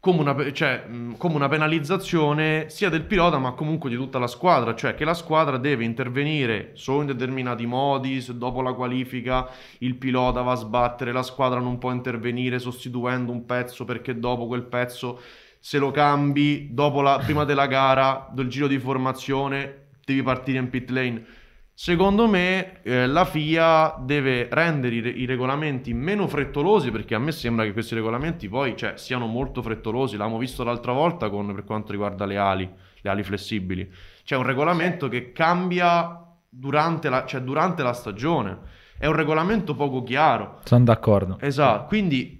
come 0.00 0.20
una, 0.20 0.52
cioè, 0.52 0.86
come 1.18 1.34
una, 1.34 1.48
penalizzazione 1.48 2.70
sia 2.70 2.88
del 2.88 3.04
pilota 3.04 3.38
ma 3.38 3.52
comunque 3.52 3.90
di 3.90 3.96
tutta 3.96 4.18
la 4.18 4.26
squadra, 4.26 4.74
cioè 4.74 4.94
che 4.94 5.04
la 5.04 5.14
squadra 5.14 5.58
deve 5.58 5.84
intervenire 5.84 6.70
solo 6.72 7.02
in 7.02 7.06
determinati 7.06 7.66
modi, 7.66 8.22
se 8.22 8.36
dopo 8.36 8.62
la 8.62 8.72
qualifica 8.72 9.48
il 9.78 9.96
pilota 9.96 10.40
va 10.40 10.52
a 10.52 10.56
sbattere, 10.56 11.12
la 11.12 11.22
squadra 11.22 11.60
non 11.60 11.78
può 11.78 11.92
intervenire 11.92 12.58
sostituendo 12.58 13.30
un 13.30 13.44
pezzo 13.44 13.84
perché 13.84 14.18
dopo 14.18 14.46
quel 14.46 14.64
pezzo 14.64 15.20
se 15.60 15.78
lo 15.78 15.90
cambi 15.90 16.70
dopo 16.72 17.02
la, 17.02 17.20
prima 17.22 17.44
della 17.44 17.66
gara, 17.66 18.26
del 18.32 18.48
giro 18.48 18.66
di 18.66 18.78
formazione, 18.78 19.88
devi 20.10 20.22
partire 20.22 20.58
in 20.58 20.68
pit 20.70 20.90
lane. 20.90 21.24
Secondo 21.72 22.28
me 22.28 22.82
eh, 22.82 23.06
la 23.06 23.24
FIA 23.24 23.96
deve 24.00 24.48
rendere 24.50 24.96
i, 24.96 25.20
i, 25.22 25.24
regolamenti 25.24 25.94
meno 25.94 26.26
frettolosi 26.26 26.90
perché 26.90 27.14
a 27.14 27.18
me 27.18 27.32
sembra 27.32 27.64
che 27.64 27.72
questi 27.72 27.94
regolamenti 27.94 28.50
poi 28.50 28.76
cioè, 28.76 28.98
siano 28.98 29.26
molto 29.26 29.62
frettolosi. 29.62 30.18
L'abbiamo 30.18 30.38
visto 30.38 30.62
l'altra 30.62 30.92
volta 30.92 31.30
con, 31.30 31.54
per 31.54 31.64
quanto 31.64 31.92
riguarda 31.92 32.26
le 32.26 32.36
ali, 32.36 32.70
le 33.00 33.10
ali 33.10 33.22
flessibili. 33.22 33.90
C'è 34.24 34.36
un 34.36 34.42
regolamento 34.42 35.08
che 35.08 35.32
cambia 35.32 36.22
durante 36.50 37.08
la, 37.08 37.24
cioè, 37.24 37.40
durante 37.40 37.82
la 37.82 37.94
stagione. 37.94 38.58
È 38.98 39.06
un 39.06 39.14
regolamento 39.14 39.74
poco 39.74 40.02
chiaro. 40.02 40.58
Sono 40.64 40.84
d'accordo. 40.84 41.38
Esatto, 41.40 41.86
quindi 41.86 42.39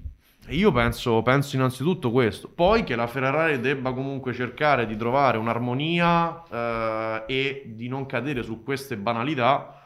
io 0.50 0.72
penso, 0.72 1.22
penso 1.22 1.56
innanzitutto 1.56 2.10
questo, 2.10 2.48
poi 2.48 2.84
che 2.84 2.96
la 2.96 3.06
Ferrari 3.06 3.60
debba 3.60 3.92
comunque 3.92 4.32
cercare 4.32 4.86
di 4.86 4.96
trovare 4.96 5.38
un'armonia 5.38 6.42
eh, 6.50 7.22
e 7.26 7.62
di 7.66 7.88
non 7.88 8.06
cadere 8.06 8.42
su 8.42 8.62
queste 8.62 8.96
banalità, 8.96 9.82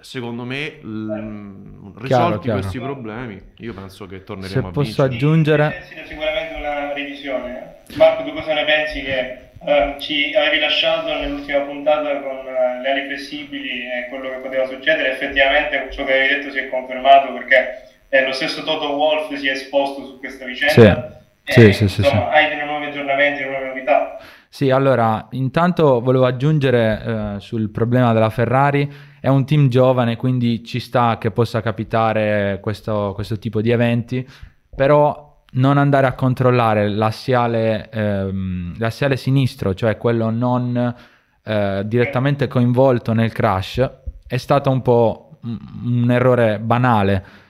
secondo 0.00 0.44
me 0.44 0.78
l- 0.82 1.92
risolti 1.96 2.08
chiaro, 2.08 2.38
questi 2.40 2.80
problemi, 2.80 3.40
io 3.58 3.72
penso 3.74 4.06
che 4.06 4.24
torneremo 4.24 4.60
Se 4.60 4.66
a 4.66 4.70
posso 4.70 4.82
vincere. 4.82 5.14
aggiungere... 5.14 5.84
Sì, 5.88 5.94
sicuramente 6.08 6.54
una 6.58 6.92
revisione. 6.92 7.76
Marco, 7.94 8.24
tu 8.24 8.32
cosa 8.32 8.54
ne 8.54 8.64
pensi 8.64 9.02
che 9.02 9.50
uh, 9.60 10.00
ci 10.00 10.34
avevi 10.34 10.58
lasciato 10.60 11.08
nell'ultima 11.14 11.60
puntata 11.60 12.20
con 12.20 12.36
uh, 12.36 12.80
le 12.82 12.90
ali 12.90 13.06
flessibili 13.06 13.86
e 13.86 14.06
quello 14.08 14.30
che 14.30 14.36
poteva 14.36 14.66
succedere? 14.66 15.12
Effettivamente 15.12 15.88
ciò 15.92 16.04
che 16.04 16.12
avevi 16.12 16.34
detto 16.34 16.50
si 16.50 16.58
è 16.58 16.68
confermato 16.68 17.32
perché 17.32 17.90
eh, 18.14 18.26
lo 18.26 18.32
stesso 18.32 18.62
Toto 18.62 18.90
Wolf 18.90 19.32
si 19.36 19.48
è 19.48 19.52
esposto 19.52 20.04
su 20.04 20.18
questa 20.18 20.44
vicenda. 20.44 21.22
Sì, 21.44 21.60
e, 21.60 21.72
sì, 21.72 21.88
sì, 21.88 22.00
insomma, 22.00 22.30
sì, 22.30 22.36
Hai 22.36 22.54
dei 22.54 22.66
nuovi 22.66 22.84
aggiornamenti, 22.84 23.38
delle 23.38 23.50
nuove 23.50 23.66
novità? 23.68 24.18
Sì, 24.50 24.68
allora, 24.68 25.28
intanto 25.30 25.98
volevo 26.02 26.26
aggiungere 26.26 27.02
eh, 27.36 27.40
sul 27.40 27.70
problema 27.70 28.12
della 28.12 28.28
Ferrari, 28.28 28.92
è 29.18 29.28
un 29.28 29.46
team 29.46 29.68
giovane, 29.68 30.16
quindi 30.16 30.62
ci 30.62 30.78
sta 30.78 31.16
che 31.16 31.30
possa 31.30 31.62
capitare 31.62 32.58
questo, 32.60 33.12
questo 33.14 33.38
tipo 33.38 33.62
di 33.62 33.70
eventi, 33.70 34.28
però 34.76 35.40
non 35.52 35.78
andare 35.78 36.06
a 36.06 36.12
controllare 36.12 36.90
l'assiale, 36.90 37.88
ehm, 37.90 38.74
l'assiale 38.76 39.16
sinistro, 39.16 39.72
cioè 39.72 39.96
quello 39.96 40.28
non 40.28 40.94
eh, 41.42 41.82
direttamente 41.86 42.46
coinvolto 42.46 43.14
nel 43.14 43.32
crash, 43.32 43.90
è 44.26 44.36
stato 44.36 44.70
un 44.70 44.82
po' 44.82 45.38
un, 45.44 45.58
un 46.02 46.10
errore 46.10 46.58
banale 46.58 47.40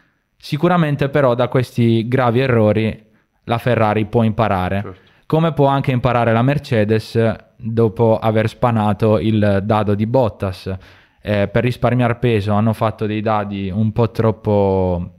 Sicuramente 0.44 1.08
però 1.08 1.36
da 1.36 1.46
questi 1.46 2.08
gravi 2.08 2.40
errori 2.40 3.00
la 3.44 3.58
Ferrari 3.58 4.06
può 4.06 4.24
imparare, 4.24 4.82
certo. 4.82 5.00
come 5.24 5.52
può 5.52 5.66
anche 5.66 5.92
imparare 5.92 6.32
la 6.32 6.42
Mercedes 6.42 7.16
dopo 7.56 8.18
aver 8.18 8.48
spanato 8.48 9.20
il 9.20 9.60
dado 9.62 9.94
di 9.94 10.04
Bottas. 10.04 10.76
Eh, 11.22 11.46
per 11.46 11.62
risparmiare 11.62 12.16
peso 12.16 12.54
hanno 12.54 12.72
fatto 12.72 13.06
dei 13.06 13.20
dadi 13.20 13.70
un 13.70 13.92
po' 13.92 14.10
troppo, 14.10 15.10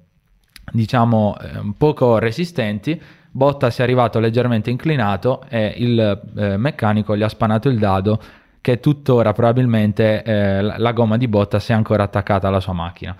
diciamo, 0.73 1.37
eh, 1.39 1.73
poco 1.77 2.17
resistenti. 2.17 3.01
Bottas 3.31 3.79
è 3.79 3.83
arrivato 3.83 4.19
leggermente 4.19 4.71
inclinato 4.71 5.45
e 5.47 5.73
il 5.77 6.21
eh, 6.35 6.57
meccanico 6.57 7.15
gli 7.15 7.23
ha 7.23 7.29
spanato 7.29 7.69
il 7.69 7.79
dado 7.79 8.21
che 8.59 8.81
tuttora 8.81 9.31
probabilmente 9.31 10.21
eh, 10.21 10.61
la 10.61 10.91
gomma 10.91 11.15
di 11.15 11.29
Bottas 11.29 11.69
è 11.69 11.73
ancora 11.73 12.03
attaccata 12.03 12.49
alla 12.49 12.59
sua 12.59 12.73
macchina. 12.73 13.15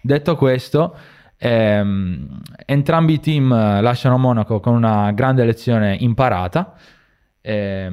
Detto 0.00 0.36
questo, 0.36 0.94
eh, 1.38 1.84
entrambi 2.66 3.12
i 3.14 3.20
team 3.20 3.48
lasciano 3.80 4.18
Monaco 4.18 4.60
con 4.60 4.74
una 4.74 5.12
grande 5.12 5.44
lezione 5.44 5.96
imparata. 5.98 6.74
Eh, 7.40 7.90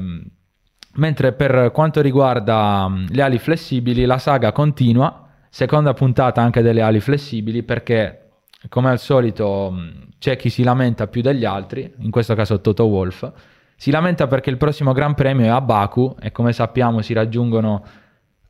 mentre 0.96 1.34
per 1.34 1.72
quanto 1.72 2.02
riguarda 2.02 2.88
mm, 2.88 3.06
le 3.10 3.22
ali 3.22 3.38
flessibili, 3.38 4.06
la 4.06 4.18
saga 4.18 4.52
continua. 4.52 5.22
Seconda 5.50 5.94
puntata 5.94 6.42
anche 6.42 6.62
delle 6.62 6.82
ali 6.82 7.00
flessibili 7.00 7.64
perché, 7.64 8.32
come 8.68 8.90
al 8.90 9.00
solito, 9.00 9.72
mm, 9.72 9.90
c'è 10.20 10.36
chi 10.36 10.50
si 10.50 10.64
lamenta 10.64 11.08
più 11.08 11.22
degli 11.22 11.46
altri, 11.46 11.94
in 12.00 12.12
questo 12.12 12.36
caso 12.36 12.60
Toto 12.62 12.86
Wolf. 12.86 13.32
Si 13.78 13.92
lamenta 13.92 14.28
perché 14.28 14.50
il 14.50 14.58
prossimo 14.58 14.94
Gran 14.94 15.14
Premio 15.14 15.46
è 15.46 15.50
a 15.50 15.62
Baku 15.62 16.16
e 16.20 16.32
come 16.32 16.54
sappiamo 16.54 17.02
si 17.02 17.14
raggiungono 17.14 17.84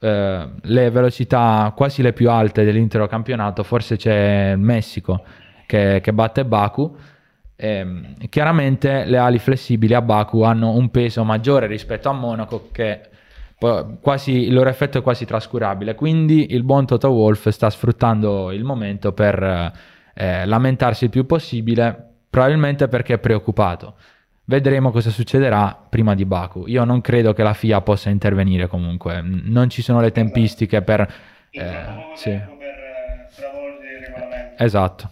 eh, 0.06 0.50
le 0.62 0.90
velocità 0.92 1.74
quasi 1.76 2.04
le 2.04 2.14
più 2.14 2.30
alte 2.30 2.64
dell'intero 2.64 3.08
campionato, 3.08 3.64
forse 3.64 3.98
c'è 3.98 4.52
il 4.52 4.60
Messico 4.60 5.24
che, 5.66 6.00
che 6.04 6.14
batte 6.14 6.46
Baku. 6.46 6.96
Eh, 7.56 7.88
chiaramente 8.30 9.06
le 9.06 9.18
ali 9.18 9.40
flessibili 9.40 9.96
a 9.96 10.02
Baku 10.02 10.42
hanno 10.42 10.72
un 10.72 10.92
peso 10.92 11.24
maggiore 11.24 11.66
rispetto 11.66 12.10
a 12.10 12.12
Monaco 12.12 12.70
che 12.72 13.02
quasi, 14.02 14.48
il 14.48 14.54
loro 14.54 14.70
effetto 14.70 14.98
è 14.98 15.02
quasi 15.02 15.26
trascurabile 15.26 15.96
quindi 15.96 16.54
il 16.54 16.64
buon 16.64 16.86
Toto 16.86 17.10
Wolf 17.12 17.48
sta 17.48 17.70
sfruttando 17.70 18.52
il 18.52 18.66
momento 18.66 19.14
per 19.14 19.72
eh, 20.14 20.46
lamentarsi 20.46 21.06
il 21.06 21.10
più 21.10 21.26
possibile 21.26 22.10
probabilmente 22.30 22.90
perché 22.90 23.14
è 23.14 23.18
preoccupato 23.20 23.96
Vedremo 24.48 24.92
cosa 24.92 25.10
succederà 25.10 25.76
prima 25.90 26.14
di 26.14 26.24
Baku. 26.24 26.66
Io 26.68 26.84
non 26.84 27.02
credo 27.02 27.34
che 27.34 27.42
la 27.42 27.54
FIA 27.54 27.82
possa 27.82 28.10
intervenire 28.10 28.68
comunque, 28.68 29.20
non 29.24 29.72
ci 29.72 29.82
sono 29.82 30.02
le 30.02 30.12
tempistiche 30.12 30.84
per... 30.84 31.02
Eh, 31.50 32.12
sì. 32.14 32.30
per 32.30 33.28
stravolgere 33.32 33.94
il 33.98 34.06
regolamento. 34.06 34.64
Esatto. 34.64 35.12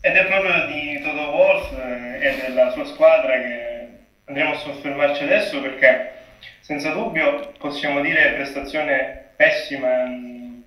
Ed 0.00 0.14
è 0.14 0.24
proprio 0.24 0.66
di 0.66 0.98
Toto 1.02 1.36
Wolf 1.36 1.72
eh, 1.72 2.26
e 2.26 2.34
della 2.46 2.70
sua 2.70 2.86
squadra 2.86 3.34
che 3.34 3.88
andremo 4.24 4.52
a 4.52 4.56
soffermarci 4.56 5.24
adesso 5.24 5.60
perché 5.60 6.12
senza 6.60 6.92
dubbio 6.92 7.52
possiamo 7.58 8.00
dire 8.00 8.32
prestazione 8.32 9.32
pessima, 9.36 9.88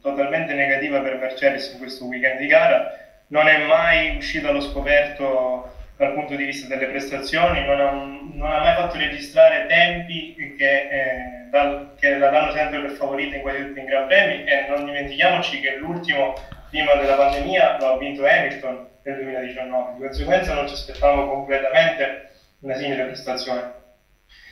totalmente 0.01 0.53
negativa 0.53 0.99
per 0.99 1.17
Mercedes 1.17 1.71
in 1.73 1.79
questo 1.79 2.05
weekend 2.05 2.39
di 2.39 2.45
gara. 2.45 2.91
Non 3.27 3.47
è 3.47 3.65
mai 3.65 4.17
uscito 4.17 4.49
allo 4.49 4.61
scoperto 4.61 5.72
dal 5.95 6.13
punto 6.13 6.35
di 6.35 6.45
vista 6.45 6.67
delle 6.67 6.87
prestazioni, 6.87 7.65
non 7.65 7.79
ha, 7.79 7.91
non 7.91 8.51
ha 8.51 8.59
mai 8.59 8.75
fatto 8.75 8.97
registrare 8.97 9.67
tempi 9.67 10.55
che, 10.57 10.87
eh, 10.89 11.47
dal, 11.49 11.93
che 11.99 12.17
la 12.17 12.29
danno 12.29 12.51
sempre 12.51 12.79
per 12.79 12.91
favorita 12.91 13.35
in 13.35 13.41
quasi 13.41 13.65
tutti 13.67 13.79
i 13.79 13.85
Gran 13.85 14.07
Premi 14.07 14.43
e 14.43 14.65
non 14.67 14.85
dimentichiamoci 14.85 15.59
che 15.59 15.75
l'ultimo 15.75 16.33
prima 16.69 16.95
della 16.95 17.15
pandemia 17.15 17.77
lo 17.79 17.93
ha 17.93 17.97
vinto 17.97 18.25
Hamilton 18.25 18.87
nel 19.03 19.15
2019, 19.15 19.93
di 19.93 19.99
conseguenza 19.99 20.53
non 20.53 20.67
ci 20.67 20.73
aspettavamo 20.73 21.29
completamente 21.29 22.29
una 22.59 22.75
simile 22.75 23.03
prestazione. 23.03 23.81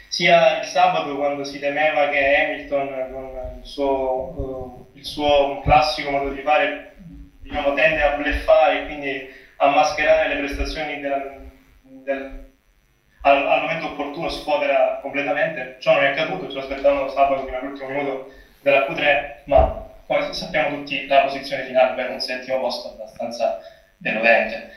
Sia 0.10 0.60
il 0.60 0.65
sabato 0.65 1.15
quando 1.15 1.43
si 1.43 1.57
temeva 1.60 2.10
che 2.10 2.36
Hamilton 2.36 3.10
con 3.12 3.57
il 3.60 3.65
suo, 3.65 4.89
uh, 4.91 4.98
il 4.98 5.05
suo 5.05 5.62
classico 5.62 6.12
modo 6.12 6.29
di 6.29 6.41
fare 6.41 6.95
diciamo, 7.39 7.74
tende 7.74 8.03
a 8.03 8.17
bleffare, 8.17 8.86
quindi 8.86 9.29
a 9.61 9.67
mascherare 9.69 10.27
le 10.27 10.37
prestazioni 10.37 10.99
del, 10.99 11.51
del, 11.83 12.51
al, 13.21 13.47
al, 13.47 13.61
momento 13.61 13.91
opportuno 13.91 14.27
sfodera 14.29 14.99
completamente. 15.01 15.77
Ciò 15.79 15.93
non 15.93 16.03
è 16.03 16.07
accaduto, 16.07 16.51
lo 16.51 16.59
aspettavamo 16.59 17.09
sabato 17.09 17.45
fino 17.45 17.57
all'ultimo 17.57 17.89
minuto 17.89 18.31
della 18.61 18.87
Q3, 18.87 19.43
ma 19.45 19.87
come 20.07 20.33
sappiamo 20.33 20.77
tutti 20.77 21.05
la 21.05 21.21
posizione 21.21 21.63
finale 21.65 21.93
per 21.93 22.09
un 22.09 22.19
settimo 22.19 22.59
posto 22.59 22.89
abbastanza 22.89 23.59
deludente. 23.97 24.71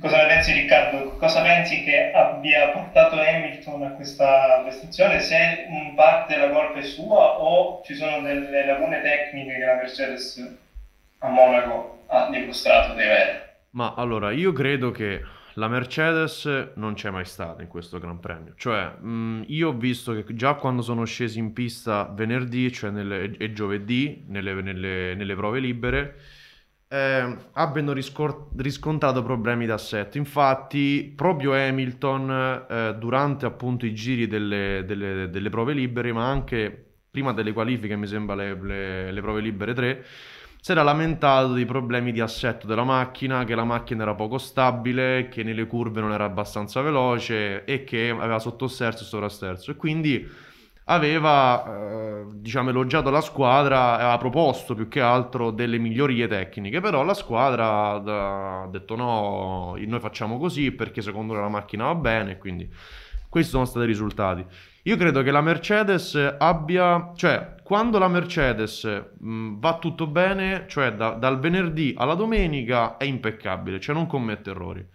Cosa 0.00 0.18
ne 0.18 0.26
pensi 0.26 0.52
Riccardo? 0.52 1.16
Cosa 1.16 1.40
pensi 1.40 1.82
che 1.84 2.10
abbia 2.12 2.68
portato 2.68 3.18
Hamilton 3.18 3.82
a 3.84 3.90
questa 3.92 4.60
prestazione? 4.62 5.20
Se 5.20 5.66
in 5.68 5.94
parte 5.94 6.36
la 6.36 6.50
colpa 6.50 6.80
è 6.80 6.82
sua 6.82 7.38
o 7.40 7.80
ci 7.84 7.94
sono 7.94 8.20
delle 8.20 8.66
lacune 8.66 9.00
tecniche 9.00 9.54
che 9.54 9.64
la 9.64 9.74
Mercedes 9.74 10.58
a 11.18 11.28
Monaco 11.28 12.02
ha 12.08 12.28
dimostrato 12.28 12.92
di 12.92 13.02
avere? 13.02 13.45
Ma 13.76 13.92
allora, 13.94 14.30
io 14.30 14.52
credo 14.52 14.90
che 14.90 15.22
la 15.54 15.68
Mercedes 15.68 16.72
non 16.76 16.94
c'è 16.94 17.10
mai 17.10 17.26
stata 17.26 17.60
in 17.60 17.68
questo 17.68 17.98
Gran 17.98 18.18
Premio. 18.20 18.54
Cioè, 18.56 18.96
mh, 18.98 19.44
io 19.48 19.68
ho 19.68 19.76
visto 19.76 20.14
che 20.14 20.34
già 20.34 20.54
quando 20.54 20.80
sono 20.80 21.04
scesi 21.04 21.38
in 21.38 21.52
pista 21.52 22.10
venerdì, 22.14 22.72
cioè 22.72 22.88
nelle, 22.88 23.36
e 23.36 23.52
giovedì, 23.52 24.24
nelle, 24.28 24.54
nelle, 24.62 25.14
nelle 25.14 25.34
prove 25.34 25.60
libere, 25.60 26.20
eh, 26.88 27.36
abbiano 27.52 27.92
riscor- 27.92 28.48
riscontrato 28.56 29.22
problemi 29.22 29.66
d'assetto. 29.66 30.16
Infatti, 30.16 31.12
proprio 31.14 31.52
Hamilton, 31.52 32.64
eh, 32.70 32.94
durante 32.98 33.44
appunto 33.44 33.84
i 33.84 33.94
giri 33.94 34.26
delle, 34.26 34.84
delle, 34.86 35.28
delle, 35.28 35.50
prove 35.50 35.74
libere, 35.74 36.14
ma 36.14 36.26
anche 36.26 36.94
prima 37.10 37.34
delle 37.34 37.52
qualifiche, 37.52 37.94
mi 37.96 38.06
sembra 38.06 38.34
le, 38.34 38.54
le, 38.58 39.12
le 39.12 39.20
prove 39.20 39.42
libere 39.42 39.74
3, 39.74 40.04
si 40.66 40.72
era 40.72 40.82
lamentato 40.82 41.52
dei 41.52 41.64
problemi 41.64 42.10
di 42.10 42.18
assetto 42.18 42.66
della 42.66 42.82
macchina, 42.82 43.44
che 43.44 43.54
la 43.54 43.62
macchina 43.62 44.02
era 44.02 44.16
poco 44.16 44.36
stabile, 44.36 45.28
che 45.28 45.44
nelle 45.44 45.64
curve 45.68 46.00
non 46.00 46.10
era 46.10 46.24
abbastanza 46.24 46.80
veloce 46.80 47.64
e 47.64 47.84
che 47.84 48.10
aveva 48.10 48.40
sottosterzo 48.40 49.04
e 49.04 49.06
sovrasterzo. 49.06 49.70
E 49.70 49.76
quindi 49.76 50.28
aveva 50.86 51.64
eh, 51.68 52.24
diciamo 52.32 52.70
elogiato 52.70 53.10
la 53.10 53.20
squadra 53.20 53.94
aveva 53.94 54.18
proposto 54.18 54.74
più 54.74 54.88
che 54.88 55.00
altro 55.00 55.52
delle 55.52 55.78
migliorie 55.78 56.26
tecniche 56.26 56.80
però 56.80 57.02
la 57.02 57.14
squadra 57.14 57.92
ha 58.62 58.68
detto 58.68 58.94
no 58.94 59.76
noi 59.76 60.00
facciamo 60.00 60.38
così 60.38 60.70
perché 60.70 61.02
secondo 61.02 61.32
noi 61.32 61.42
la 61.42 61.48
macchina 61.48 61.86
va 61.86 61.94
bene 61.96 62.38
quindi 62.38 62.68
questi 63.28 63.50
sono 63.50 63.64
stati 63.64 63.84
i 63.84 63.88
risultati 63.88 64.44
io 64.86 64.96
credo 64.96 65.22
che 65.22 65.30
la 65.30 65.40
Mercedes 65.40 66.14
abbia 66.38 67.12
cioè 67.16 67.54
quando 67.62 67.98
la 67.98 68.08
Mercedes 68.08 68.84
mh, 69.18 69.58
va 69.58 69.78
tutto 69.78 70.06
bene 70.06 70.64
cioè 70.68 70.92
da, 70.92 71.10
dal 71.10 71.38
venerdì 71.38 71.94
alla 71.96 72.14
domenica 72.14 72.96
è 72.96 73.04
impeccabile 73.04 73.80
cioè 73.80 73.94
non 73.94 74.06
commette 74.06 74.50
errori 74.50 74.86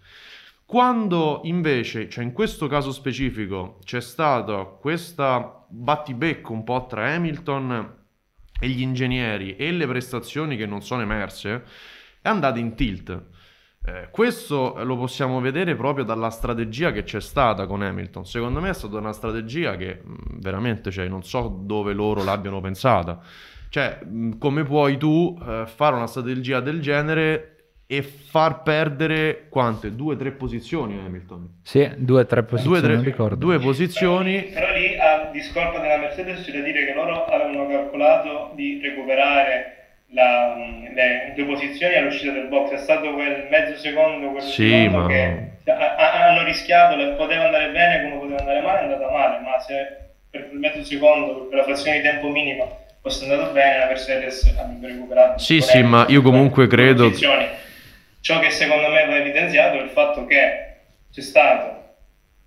quando 0.72 1.42
invece, 1.44 2.08
cioè 2.08 2.24
in 2.24 2.32
questo 2.32 2.66
caso 2.66 2.92
specifico, 2.92 3.76
c'è 3.84 4.00
stato 4.00 4.78
questo 4.80 5.66
battibecco 5.68 6.54
un 6.54 6.64
po' 6.64 6.86
tra 6.88 7.12
Hamilton 7.12 7.94
e 8.58 8.68
gli 8.68 8.80
ingegneri 8.80 9.54
e 9.56 9.70
le 9.70 9.86
prestazioni 9.86 10.56
che 10.56 10.64
non 10.64 10.80
sono 10.80 11.02
emerse, 11.02 11.64
è 12.22 12.28
andato 12.30 12.58
in 12.58 12.74
tilt. 12.74 13.22
Eh, 13.84 14.08
questo 14.12 14.76
lo 14.84 14.96
possiamo 14.96 15.40
vedere 15.40 15.74
proprio 15.74 16.04
dalla 16.04 16.30
strategia 16.30 16.92
che 16.92 17.02
c'è 17.02 17.20
stata 17.20 17.66
con 17.66 17.82
Hamilton. 17.82 18.24
Secondo 18.24 18.60
me 18.60 18.70
è 18.70 18.74
stata 18.74 18.96
una 18.96 19.12
strategia 19.12 19.76
che 19.76 20.00
mh, 20.02 20.40
veramente, 20.40 20.90
cioè, 20.92 21.08
non 21.08 21.24
so 21.24 21.48
dove 21.62 21.92
loro 21.92 22.22
l'abbiano 22.22 22.60
pensata. 22.60 23.20
Cioè, 23.68 23.98
mh, 24.04 24.38
come 24.38 24.62
puoi 24.62 24.98
tu 24.98 25.36
eh, 25.44 25.64
fare 25.66 25.96
una 25.96 26.06
strategia 26.06 26.60
del 26.60 26.80
genere 26.80 27.48
e 27.86 28.02
far 28.02 28.62
perdere 28.62 29.48
quante? 29.48 29.94
Due 29.94 30.14
o 30.14 30.16
tre 30.16 30.30
posizioni 30.30 30.98
Hamilton. 31.04 31.58
Sì, 31.62 31.90
due 31.96 32.20
o 32.20 32.26
tre 32.26 32.44
posizioni, 32.44 32.80
due, 32.80 32.88
tre, 32.88 33.02
ricordo. 33.02 33.34
Due 33.34 33.58
posizioni. 33.58 34.44
Però, 34.44 34.60
però 34.66 34.78
lì, 34.78 34.96
a 34.96 35.30
discolpa 35.32 35.80
della 35.80 35.98
Mercedes, 35.98 36.44
c'è 36.44 36.52
da 36.52 36.64
dire 36.64 36.86
che 36.86 36.94
loro 36.94 37.24
avevano 37.24 37.66
calcolato 37.66 38.52
di 38.54 38.80
recuperare 38.80 39.81
la, 40.12 40.56
le 40.94 41.32
due 41.34 41.44
posizioni 41.44 41.94
all'uscita 41.94 42.32
del 42.32 42.46
box. 42.46 42.70
È 42.70 42.78
stato 42.78 43.12
quel 43.12 43.46
mezzo 43.50 43.76
secondo, 43.78 44.30
quel 44.30 44.42
sì, 44.42 44.68
secondo 44.68 44.98
ma... 44.98 45.06
che 45.06 45.50
a, 45.66 45.94
a, 45.94 46.28
hanno 46.28 46.44
rischiato, 46.44 46.96
poteva 47.16 47.44
andare 47.44 47.70
bene 47.70 48.02
come 48.02 48.16
poteva 48.16 48.38
andare 48.38 48.60
male, 48.60 48.78
è 48.80 48.82
andata 48.82 49.10
male, 49.10 49.38
ma 49.40 49.58
se 49.60 49.96
per 50.30 50.48
quel 50.48 50.58
mezzo 50.58 50.82
secondo, 50.84 51.46
per 51.46 51.58
la 51.58 51.64
frazione 51.64 51.98
di 51.98 52.02
tempo 52.02 52.28
minima, 52.28 52.64
fosse 53.00 53.24
andato 53.24 53.52
bene, 53.52 53.78
la 53.78 53.86
Mercedes 53.86 54.54
avrebbe 54.58 54.86
recuperato. 54.86 55.38
Sì, 55.38 55.60
sì, 55.60 55.82
ma 55.82 56.06
io 56.08 56.22
comunque 56.22 56.66
credo... 56.66 57.08
Posizioni 57.08 57.60
Ciò 58.22 58.38
che 58.38 58.50
secondo 58.50 58.88
me 58.88 59.04
va 59.04 59.16
evidenziato 59.16 59.78
è 59.78 59.82
il 59.82 59.88
fatto 59.88 60.24
che 60.26 60.74
c'è 61.12 61.20
stata 61.20 61.96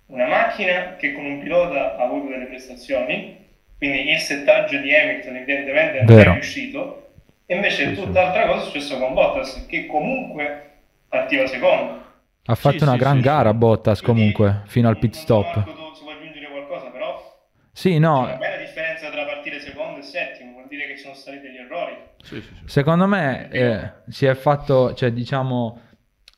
una 0.06 0.26
macchina 0.26 0.96
che 0.96 1.12
con 1.12 1.26
un 1.26 1.38
pilota 1.38 1.96
ha 1.96 2.02
avuto 2.02 2.28
delle 2.28 2.46
prestazioni, 2.46 3.44
quindi 3.76 4.10
il 4.10 4.18
settaggio 4.18 4.78
di 4.78 4.94
Hamilton 4.94 5.36
evidentemente 5.36 5.98
non 5.98 6.16
Vero. 6.16 6.30
è 6.30 6.32
riuscito, 6.32 7.05
e 7.46 7.54
invece 7.54 7.94
sì, 7.94 8.02
tutt'altra 8.02 8.42
sì. 8.42 8.48
cosa 8.48 8.60
è 8.60 8.64
successo 8.64 8.98
con 8.98 9.14
Bottas, 9.14 9.66
che 9.66 9.86
comunque 9.86 10.70
partiva 11.08 11.46
secondo. 11.46 12.04
Ha 12.44 12.54
fatto 12.54 12.78
sì, 12.78 12.84
una 12.84 12.96
gran 12.96 13.20
gara 13.20 13.54
Bottas 13.54 14.02
comunque, 14.02 14.48
quindi, 14.48 14.68
fino 14.68 14.88
al 14.88 14.98
pit 14.98 15.14
stop. 15.14 15.54
Marco, 15.54 15.70
tu, 15.70 16.02
vuoi 16.02 16.14
aggiungere 16.14 16.48
qualcosa, 16.48 16.86
però... 16.90 17.38
Sì, 17.72 17.98
no. 17.98 18.24
C'è 18.24 18.28
una 18.30 18.36
bella 18.36 18.56
differenza 18.56 19.10
tra 19.10 19.24
partire 19.24 19.60
secondo 19.60 19.98
e 20.00 20.02
settimo, 20.02 20.52
vuol 20.52 20.66
dire 20.68 20.86
che 20.86 20.96
ci 20.96 21.02
sono 21.02 21.14
stati 21.14 21.38
degli 21.38 21.56
errori. 21.56 21.96
Sì, 22.22 22.40
sì, 22.40 22.54
sì. 22.54 22.62
Secondo 22.66 23.06
me 23.06 23.48
eh, 23.50 23.92
si 24.08 24.26
è 24.26 24.34
fatto, 24.34 24.94
cioè 24.94 25.12
diciamo, 25.12 25.80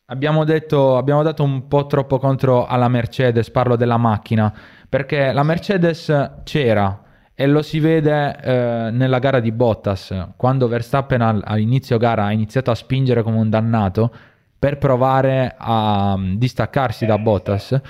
abbiamo, 0.06 0.44
detto, 0.44 0.96
abbiamo 0.96 1.22
dato 1.22 1.42
un 1.42 1.68
po' 1.68 1.86
troppo 1.86 2.18
contro 2.18 2.66
alla 2.66 2.88
Mercedes, 2.88 3.50
parlo 3.50 3.76
della 3.76 3.96
macchina, 3.96 4.52
perché 4.88 5.32
la 5.32 5.42
Mercedes 5.42 6.40
c'era 6.44 7.02
e 7.40 7.46
lo 7.46 7.62
si 7.62 7.78
vede 7.78 8.36
eh, 8.36 8.90
nella 8.90 9.20
gara 9.20 9.38
di 9.38 9.52
Bottas, 9.52 10.12
quando 10.36 10.66
Verstappen 10.66 11.20
al, 11.20 11.40
all'inizio 11.44 11.96
gara 11.96 12.24
ha 12.24 12.32
iniziato 12.32 12.72
a 12.72 12.74
spingere 12.74 13.22
come 13.22 13.36
un 13.36 13.48
dannato 13.48 14.12
per 14.58 14.76
provare 14.76 15.54
a 15.56 16.14
um, 16.16 16.36
distaccarsi 16.36 17.06
da 17.06 17.16
Bottas, 17.16 17.80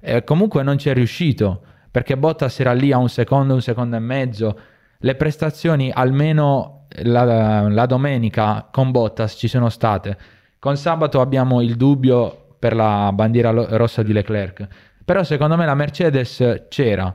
e 0.00 0.24
comunque 0.24 0.62
non 0.62 0.78
ci 0.78 0.88
è 0.88 0.94
riuscito, 0.94 1.60
perché 1.90 2.16
Bottas 2.16 2.58
era 2.58 2.72
lì 2.72 2.90
a 2.90 2.96
un 2.96 3.10
secondo, 3.10 3.52
un 3.52 3.60
secondo 3.60 3.96
e 3.96 3.98
mezzo, 3.98 4.58
le 4.96 5.14
prestazioni 5.14 5.90
almeno 5.92 6.86
la, 7.02 7.68
la 7.68 7.84
domenica 7.84 8.66
con 8.70 8.92
Bottas 8.92 9.34
ci 9.34 9.46
sono 9.46 9.68
state. 9.68 10.16
Con 10.58 10.78
sabato 10.78 11.20
abbiamo 11.20 11.60
il 11.60 11.76
dubbio 11.76 12.54
per 12.58 12.74
la 12.74 13.10
bandiera 13.12 13.50
rossa 13.50 14.02
di 14.02 14.14
Leclerc. 14.14 14.66
Però 15.04 15.22
secondo 15.22 15.54
me 15.58 15.66
la 15.66 15.74
Mercedes 15.74 16.64
c'era. 16.70 17.14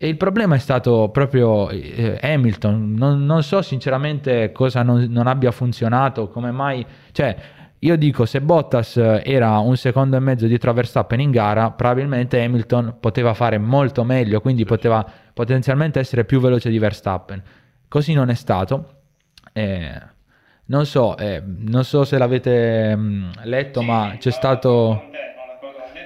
E 0.00 0.06
il 0.06 0.16
problema 0.16 0.54
è 0.54 0.58
stato 0.58 1.08
proprio 1.12 1.68
eh, 1.70 2.20
Hamilton. 2.22 2.94
Non, 2.94 3.26
non, 3.26 3.42
so 3.42 3.62
sinceramente 3.62 4.52
cosa 4.52 4.84
non, 4.84 5.08
non, 5.10 5.26
abbia 5.26 5.50
funzionato, 5.50 6.28
come 6.28 6.52
mai... 6.52 6.86
Cioè, 7.10 7.36
io 7.80 7.96
dico, 7.96 8.24
se 8.24 8.40
Bottas 8.40 8.96
era 8.96 9.58
un 9.58 9.76
secondo 9.76 10.16
e 10.16 10.20
mezzo 10.20 10.46
dietro 10.46 10.70
a 10.70 10.74
Verstappen 10.74 11.18
in 11.18 11.32
gara, 11.32 11.72
probabilmente 11.72 12.40
Hamilton 12.40 12.98
poteva 13.00 13.34
fare 13.34 13.58
molto 13.58 14.04
meglio, 14.04 14.40
quindi 14.40 14.64
poteva 14.64 15.04
potenzialmente 15.34 15.98
essere 15.98 16.24
più 16.24 16.38
veloce 16.38 16.70
di 16.70 16.78
Verstappen. 16.78 17.42
Così 17.88 18.12
non 18.12 18.30
è 18.30 18.34
stato. 18.34 18.94
Eh, 19.52 20.00
non, 20.66 20.86
so, 20.86 21.16
eh, 21.16 21.42
non 21.44 21.82
so 21.82 22.04
se 22.04 22.18
l'avete 22.18 22.94
mh, 22.94 23.00
mm, 23.00 23.30
letto, 23.44 23.82
ma 23.82 24.14
c'è 24.16 24.30
stato... 24.30 25.10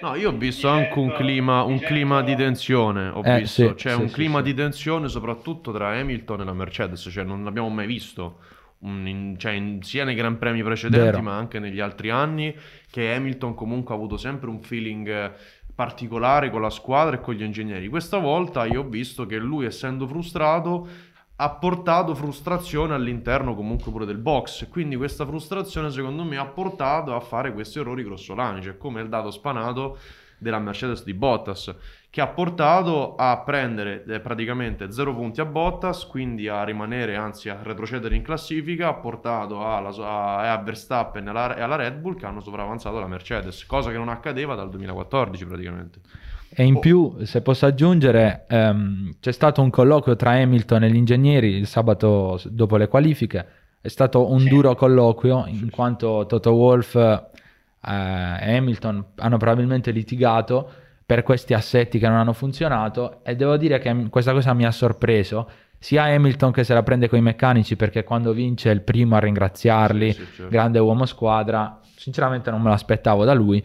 No, 0.03 0.17
io 0.17 0.31
ho 0.31 0.37
visto 0.37 0.69
anche 0.69 0.99
un 0.99 1.13
clima, 1.13 1.63
un 1.63 1.79
clima 1.79 2.23
di 2.23 2.35
tensione, 2.35 3.09
ho 3.09 3.23
eh, 3.25 3.39
visto, 3.39 3.69
sì, 3.69 3.75
cioè 3.77 3.93
sì, 3.93 4.01
un 4.01 4.09
sì, 4.09 4.15
clima 4.15 4.43
di 4.43 4.53
tensione 4.53 5.07
soprattutto 5.07 5.71
tra 5.71 5.97
Hamilton 5.97 6.41
e 6.41 6.45
la 6.45 6.53
Mercedes, 6.53 7.09
cioè 7.09 7.23
non 7.23 7.45
l'abbiamo 7.45 7.69
mai 7.69 7.87
visto, 7.87 8.41
un, 8.81 9.07
in, 9.07 9.39
cioè 9.39 9.53
in, 9.53 9.81
sia 9.81 10.03
nei 10.05 10.17
Gran 10.17 10.39
Premi 10.39 10.61
precedenti 10.65 11.05
Vero. 11.05 11.23
ma 11.23 11.37
anche 11.37 11.61
negli 11.61 11.79
altri 11.79 12.11
anni, 12.11 12.53
che 12.91 13.15
Hamilton 13.15 13.55
comunque 13.55 13.95
ha 13.95 13.97
avuto 13.97 14.17
sempre 14.17 14.51
un 14.51 14.61
feeling 14.61 15.35
particolare 15.73 16.51
con 16.51 16.61
la 16.61 16.71
squadra 16.71 17.17
e 17.17 17.21
con 17.21 17.35
gli 17.35 17.43
ingegneri. 17.43 17.87
Questa 17.87 18.19
volta 18.19 18.67
io 18.67 18.81
ho 18.81 18.89
visto 18.89 19.25
che 19.25 19.37
lui 19.37 19.67
essendo 19.67 20.09
frustrato 20.09 20.89
ha 21.43 21.51
portato 21.51 22.15
frustrazione 22.15 22.95
all'interno 22.95 23.57
comunque 23.57 23.91
pure 23.91 24.05
del 24.07 24.19
box. 24.19 24.69
Quindi 24.69 24.95
questa 24.95 25.27
frustrazione 25.27 25.91
secondo 25.91 26.23
me 26.23 26.37
ha 26.37 26.47
portato 26.47 27.17
a 27.17 27.21
fare 27.21 27.53
questi 27.53 27.81
errori 27.81 28.05
grossolani, 28.05 28.63
cioè 28.63 28.77
come 28.79 29.01
il 29.01 29.09
dato 29.09 29.33
spanato 29.33 29.99
della 30.39 30.61
Mercedes 30.61 31.03
di 31.03 31.15
Bottas, 31.15 31.75
che 32.11 32.21
ha 32.21 32.29
portato 32.29 33.17
a 33.17 33.39
prendere 33.39 34.05
eh, 34.05 34.21
praticamente 34.21 34.93
0 34.93 35.15
punti 35.17 35.41
a 35.41 35.45
Bottas, 35.45 36.07
quindi 36.07 36.47
a 36.47 36.63
rimanere, 36.63 37.17
anzi 37.17 37.49
a 37.49 37.59
retrocedere 37.61 38.15
in 38.15 38.23
classifica, 38.23 38.89
ha 38.89 38.95
portato 38.95 39.67
alla, 39.67 39.89
a, 39.89 40.53
a 40.53 40.59
Verstappen 40.59 41.27
e 41.27 41.31
alla, 41.31 41.57
alla 41.57 41.77
Red 41.77 41.97
Bull 41.97 42.17
che 42.17 42.27
hanno 42.27 42.41
sopravanzato 42.41 43.01
la 43.01 43.09
Mercedes, 43.09 43.67
cosa 43.67 43.91
che 43.91 43.99
non 43.99 44.09
accadeva 44.09 44.55
dal 44.55 44.71
2014 44.71 45.45
praticamente. 45.45 46.01
E 46.55 46.65
in 46.65 46.79
più, 46.81 47.17
se 47.23 47.41
posso 47.41 47.65
aggiungere, 47.65 48.45
ehm, 48.49 49.17
c'è 49.21 49.33
stato 49.33 49.63
un 49.63 49.71
colloquio 49.71 50.17
tra 50.17 50.33
Hamilton 50.33 50.85
e 50.85 50.91
gli 50.91 50.97
ingegneri 50.97 51.57
il 51.57 51.67
sabato 51.67 52.41
dopo 52.45 52.77
le 52.77 52.89
qualifiche. 52.89 53.47
È 53.81 53.89
stato 53.89 54.31
un 54.31 54.45
duro 54.47 54.75
colloquio 54.75 55.45
in 55.47 55.71
quanto 55.71 56.27
Toto 56.29 56.53
Wolff 56.53 56.95
eh, 56.95 57.21
e 57.81 58.57
Hamilton 58.57 59.05
hanno 59.17 59.37
probabilmente 59.39 59.91
litigato 59.91 60.71
per 61.05 61.23
questi 61.23 61.55
assetti 61.55 61.99
che 61.99 62.07
non 62.07 62.19
hanno 62.19 62.33
funzionato. 62.35 63.25
E 63.25 63.35
devo 63.35 63.57
dire 63.57 63.79
che 63.79 64.09
questa 64.11 64.33
cosa 64.33 64.53
mi 64.53 64.67
ha 64.67 64.71
sorpreso 64.71 65.49
sia 65.79 66.05
Hamilton 66.05 66.53
che 66.53 66.63
se 66.63 66.75
la 66.75 66.85
prende 66.85 67.09
con 67.09 67.19
i 67.19 67.23
meccanici 67.23 67.75
perché 67.75 68.05
quando 68.05 68.33
vince 68.33 68.71
è 68.71 68.73
il 68.73 68.83
primo 68.83 69.17
a 69.17 69.19
ringraziarli, 69.19 70.13
sì, 70.13 70.21
sì, 70.21 70.27
certo. 70.35 70.49
grande 70.49 70.79
uomo 70.79 71.07
squadra, 71.07 71.81
sinceramente 71.97 72.53
non 72.53 72.63
me 72.63 72.71
l'aspettavo 72.71 73.25
da 73.25 73.33
lui 73.33 73.65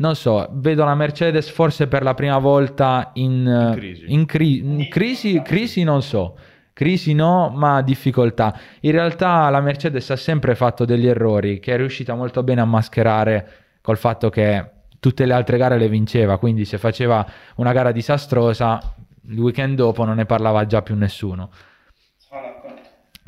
non 0.00 0.16
so, 0.16 0.48
vedo 0.52 0.84
la 0.84 0.94
Mercedes 0.94 1.50
forse 1.50 1.86
per 1.86 2.02
la 2.02 2.14
prima 2.14 2.38
volta 2.38 3.10
in, 3.14 3.46
in, 3.46 3.72
crisi. 3.76 4.04
In, 4.08 4.24
cri- 4.24 4.58
in 4.58 4.88
crisi, 4.88 5.42
crisi 5.42 5.82
non 5.84 6.00
so, 6.02 6.38
crisi 6.72 7.12
no, 7.12 7.50
ma 7.50 7.82
difficoltà. 7.82 8.58
In 8.80 8.92
realtà 8.92 9.50
la 9.50 9.60
Mercedes 9.60 10.08
ha 10.10 10.16
sempre 10.16 10.54
fatto 10.54 10.86
degli 10.86 11.06
errori 11.06 11.60
che 11.60 11.74
è 11.74 11.76
riuscita 11.76 12.14
molto 12.14 12.42
bene 12.42 12.62
a 12.62 12.64
mascherare 12.64 13.48
col 13.82 13.98
fatto 13.98 14.30
che 14.30 14.70
tutte 14.98 15.26
le 15.26 15.34
altre 15.34 15.58
gare 15.58 15.76
le 15.76 15.88
vinceva, 15.88 16.38
quindi 16.38 16.64
se 16.64 16.78
faceva 16.78 17.26
una 17.56 17.72
gara 17.72 17.92
disastrosa, 17.92 18.80
il 19.28 19.38
weekend 19.38 19.76
dopo 19.76 20.04
non 20.04 20.16
ne 20.16 20.24
parlava 20.24 20.64
già 20.64 20.80
più 20.80 20.96
nessuno. 20.96 21.50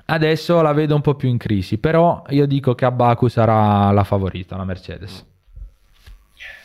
Adesso 0.06 0.62
la 0.62 0.72
vedo 0.72 0.94
un 0.94 1.02
po' 1.02 1.16
più 1.16 1.28
in 1.28 1.36
crisi, 1.36 1.76
però 1.76 2.22
io 2.28 2.46
dico 2.46 2.74
che 2.74 2.86
a 2.86 2.90
Baku 2.90 3.28
sarà 3.28 3.90
la 3.90 4.04
favorita, 4.04 4.56
la 4.56 4.64
Mercedes. 4.64 5.31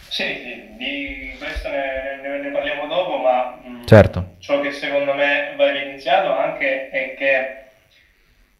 Sì, 0.09 0.23
sì, 0.23 0.75
di 0.77 1.35
questo 1.37 1.69
ne, 1.69 2.19
ne- 2.21 2.39
ne 2.39 2.49
parliamo 2.49 2.87
dopo, 2.87 3.17
ma 3.17 3.59
mm, 3.65 3.85
Certo. 3.85 4.35
ciò 4.39 4.59
che 4.61 4.71
secondo 4.71 5.13
me 5.13 5.53
va 5.55 5.69
evidenziato 5.69 6.31
anche 6.35 6.89
è 6.89 7.15
che 7.15 7.55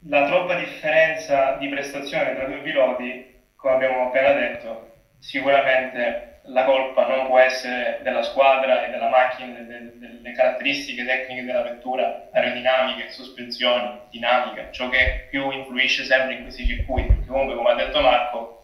la 0.10 0.26
troppa 0.26 0.56
differenza 0.56 1.54
di 1.60 1.68
prestazione 1.70 2.36
tra 2.36 2.46
due 2.46 2.58
piloti, 2.60 3.36
come 3.56 3.74
abbiamo 3.76 4.08
appena 4.08 4.32
detto, 4.34 4.92
sicuramente 5.20 6.26
la 6.50 6.64
colpa 6.64 7.08
non 7.08 7.28
può 7.28 7.40
essere 7.40 8.00
della 8.04 8.24
squadra 8.24 8.86
e 8.86 8.92
della 8.92 9.10
macchina, 9.10 9.54
de- 9.58 9.66
de- 9.66 9.92
delle 9.98 10.32
caratteristiche 10.34 11.04
tecniche 11.06 11.44
della 11.44 11.64
vettura, 11.64 12.30
aerodinamiche, 12.32 13.10
sospensioni, 13.10 14.00
dinamica, 14.12 14.70
ciò 14.72 14.88
che 14.90 15.28
più 15.30 15.50
influisce 15.52 16.04
sempre 16.04 16.36
in 16.36 16.44
questi 16.44 16.66
circuiti, 16.66 17.08
perché 17.10 17.26
comunque 17.28 17.56
come 17.56 17.72
ha 17.72 17.76
detto 17.76 18.00
Marco, 18.02 18.57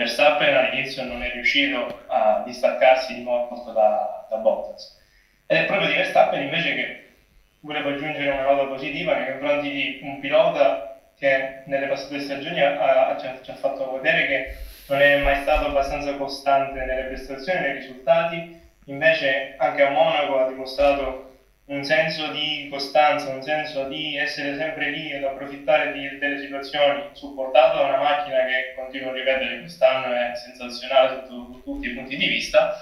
Verstappen 0.00 0.54
all'inizio 0.54 1.04
non 1.04 1.22
è 1.22 1.30
riuscito 1.30 2.04
a 2.06 2.40
distaccarsi 2.42 3.14
di 3.14 3.22
molto 3.22 3.70
da, 3.70 4.26
da 4.30 4.36
Bottas. 4.36 4.98
Ed 5.46 5.58
è 5.58 5.64
proprio 5.66 5.88
di 5.88 5.94
Verstappen 5.94 6.40
invece 6.40 6.74
che 6.74 7.08
volevo 7.60 7.90
aggiungere 7.90 8.30
una 8.30 8.44
nota 8.44 8.64
positiva 8.64 9.14
nei 9.14 9.26
confronti 9.26 9.68
di 9.68 10.00
un 10.02 10.18
pilota 10.18 10.98
che 11.18 11.62
nelle 11.66 11.86
passate 11.86 12.18
stagioni 12.20 12.62
ha- 12.62 13.08
ha- 13.08 13.18
ci, 13.18 13.26
ha, 13.26 13.38
ci 13.42 13.50
ha 13.50 13.54
fatto 13.54 13.92
vedere 13.92 14.26
che 14.26 14.56
non 14.86 15.02
è 15.02 15.18
mai 15.18 15.42
stato 15.42 15.66
abbastanza 15.66 16.14
costante 16.14 16.82
nelle 16.82 17.02
prestazioni, 17.02 17.60
nei 17.60 17.74
risultati, 17.74 18.58
invece 18.86 19.54
anche 19.58 19.82
a 19.82 19.90
Monaco 19.90 20.38
ha 20.38 20.48
dimostrato 20.48 21.29
un 21.70 21.84
senso 21.84 22.32
di 22.32 22.66
costanza, 22.68 23.30
un 23.30 23.42
senso 23.42 23.84
di 23.84 24.16
essere 24.16 24.56
sempre 24.56 24.90
lì 24.90 25.12
ed 25.12 25.22
approfittare 25.22 25.92
di- 25.92 26.18
delle 26.18 26.40
situazioni, 26.40 27.10
supportato 27.12 27.78
da 27.78 27.84
una 27.84 27.98
macchina 27.98 28.44
che, 28.44 28.74
continuo 28.74 29.10
a 29.10 29.12
ripetere, 29.14 29.60
quest'anno 29.60 30.12
è 30.12 30.32
sensazionale 30.34 31.08
sotto 31.28 31.60
tutti 31.62 31.88
i 31.88 31.94
punti 31.94 32.16
di 32.16 32.26
vista, 32.26 32.74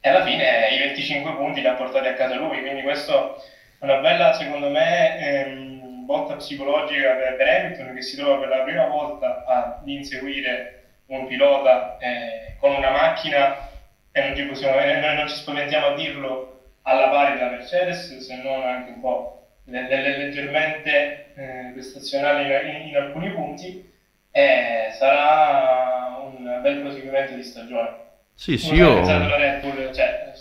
e 0.00 0.08
alla 0.08 0.24
fine 0.24 0.68
i 0.68 0.78
25 0.78 1.34
punti 1.34 1.60
li 1.60 1.66
ha 1.66 1.74
portati 1.74 2.06
a 2.06 2.14
casa 2.14 2.36
lui, 2.36 2.60
quindi 2.60 2.82
questo 2.82 3.36
è 3.80 3.84
una 3.84 3.96
bella, 3.96 4.32
secondo 4.32 4.70
me, 4.70 5.18
ehm, 5.18 6.04
botta 6.04 6.36
psicologica 6.36 7.14
per, 7.14 7.34
per 7.34 7.48
Hamilton 7.48 7.94
che 7.94 8.02
si 8.02 8.14
trova 8.14 8.38
per 8.38 8.48
la 8.48 8.62
prima 8.62 8.86
volta 8.86 9.44
ad 9.44 9.88
inseguire 9.88 10.84
un 11.06 11.26
pilota 11.26 11.98
eh, 11.98 12.54
con 12.60 12.76
una 12.76 12.90
macchina 12.90 13.68
e 14.12 14.20
non 14.20 14.36
ci, 14.36 14.44
possiamo, 14.44 14.78
noi 14.78 15.16
non 15.16 15.28
ci 15.28 15.34
spaventiamo 15.34 15.86
a 15.86 15.94
dirlo 15.94 16.55
alla 16.88 17.08
pari 17.08 17.36
della 17.36 17.50
Mercedes, 17.50 18.16
se 18.18 18.36
non 18.36 18.62
anche 18.64 18.90
un 18.90 19.00
po' 19.00 19.46
le- 19.64 19.88
le- 19.88 20.02
le- 20.02 20.18
leggermente 20.18 21.32
eh, 21.34 21.70
prestazionale 21.72 22.62
in, 22.62 22.88
in 22.88 22.96
alcuni 22.96 23.30
punti, 23.30 23.92
e 24.30 24.88
sarà 24.92 26.18
un 26.22 26.60
bel 26.62 26.80
proseguimento 26.80 27.34
di 27.34 27.42
stagione. 27.42 28.04
Sì, 28.34 28.56
sì, 28.56 28.74
io... 28.74 29.00
Bull, 29.00 29.92
cioè, 29.92 30.32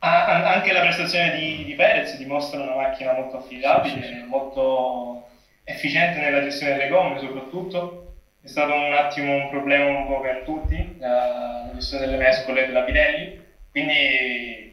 a- 0.00 0.24
a- 0.26 0.52
anche 0.54 0.72
la 0.72 0.80
prestazione 0.80 1.30
di, 1.36 1.64
di 1.64 1.74
Perez 1.74 2.16
dimostra 2.18 2.60
una 2.60 2.74
macchina 2.74 3.12
molto 3.14 3.38
affidabile, 3.38 4.02
Sì, 4.02 4.02
sì, 4.02 4.14
sì. 4.16 4.22
molto 4.24 5.26
efficiente 5.64 6.18
nella 6.20 6.42
gestione 6.42 6.74
delle 6.76 6.88
gomme 6.88 7.18
soprattutto. 7.18 8.00
È 8.42 8.46
stato 8.46 8.74
un 8.74 8.92
attimo 8.92 9.34
un 9.34 9.48
problema 9.48 9.86
un 9.86 10.06
po' 10.06 10.20
per 10.20 10.42
tutti, 10.44 10.96
la, 10.98 11.62
la 11.66 11.70
gestione 11.72 12.04
delle 12.04 12.18
mescole 12.18 12.66
della 12.66 12.82
Pirelli, 12.82 13.40
quindi 13.70 14.63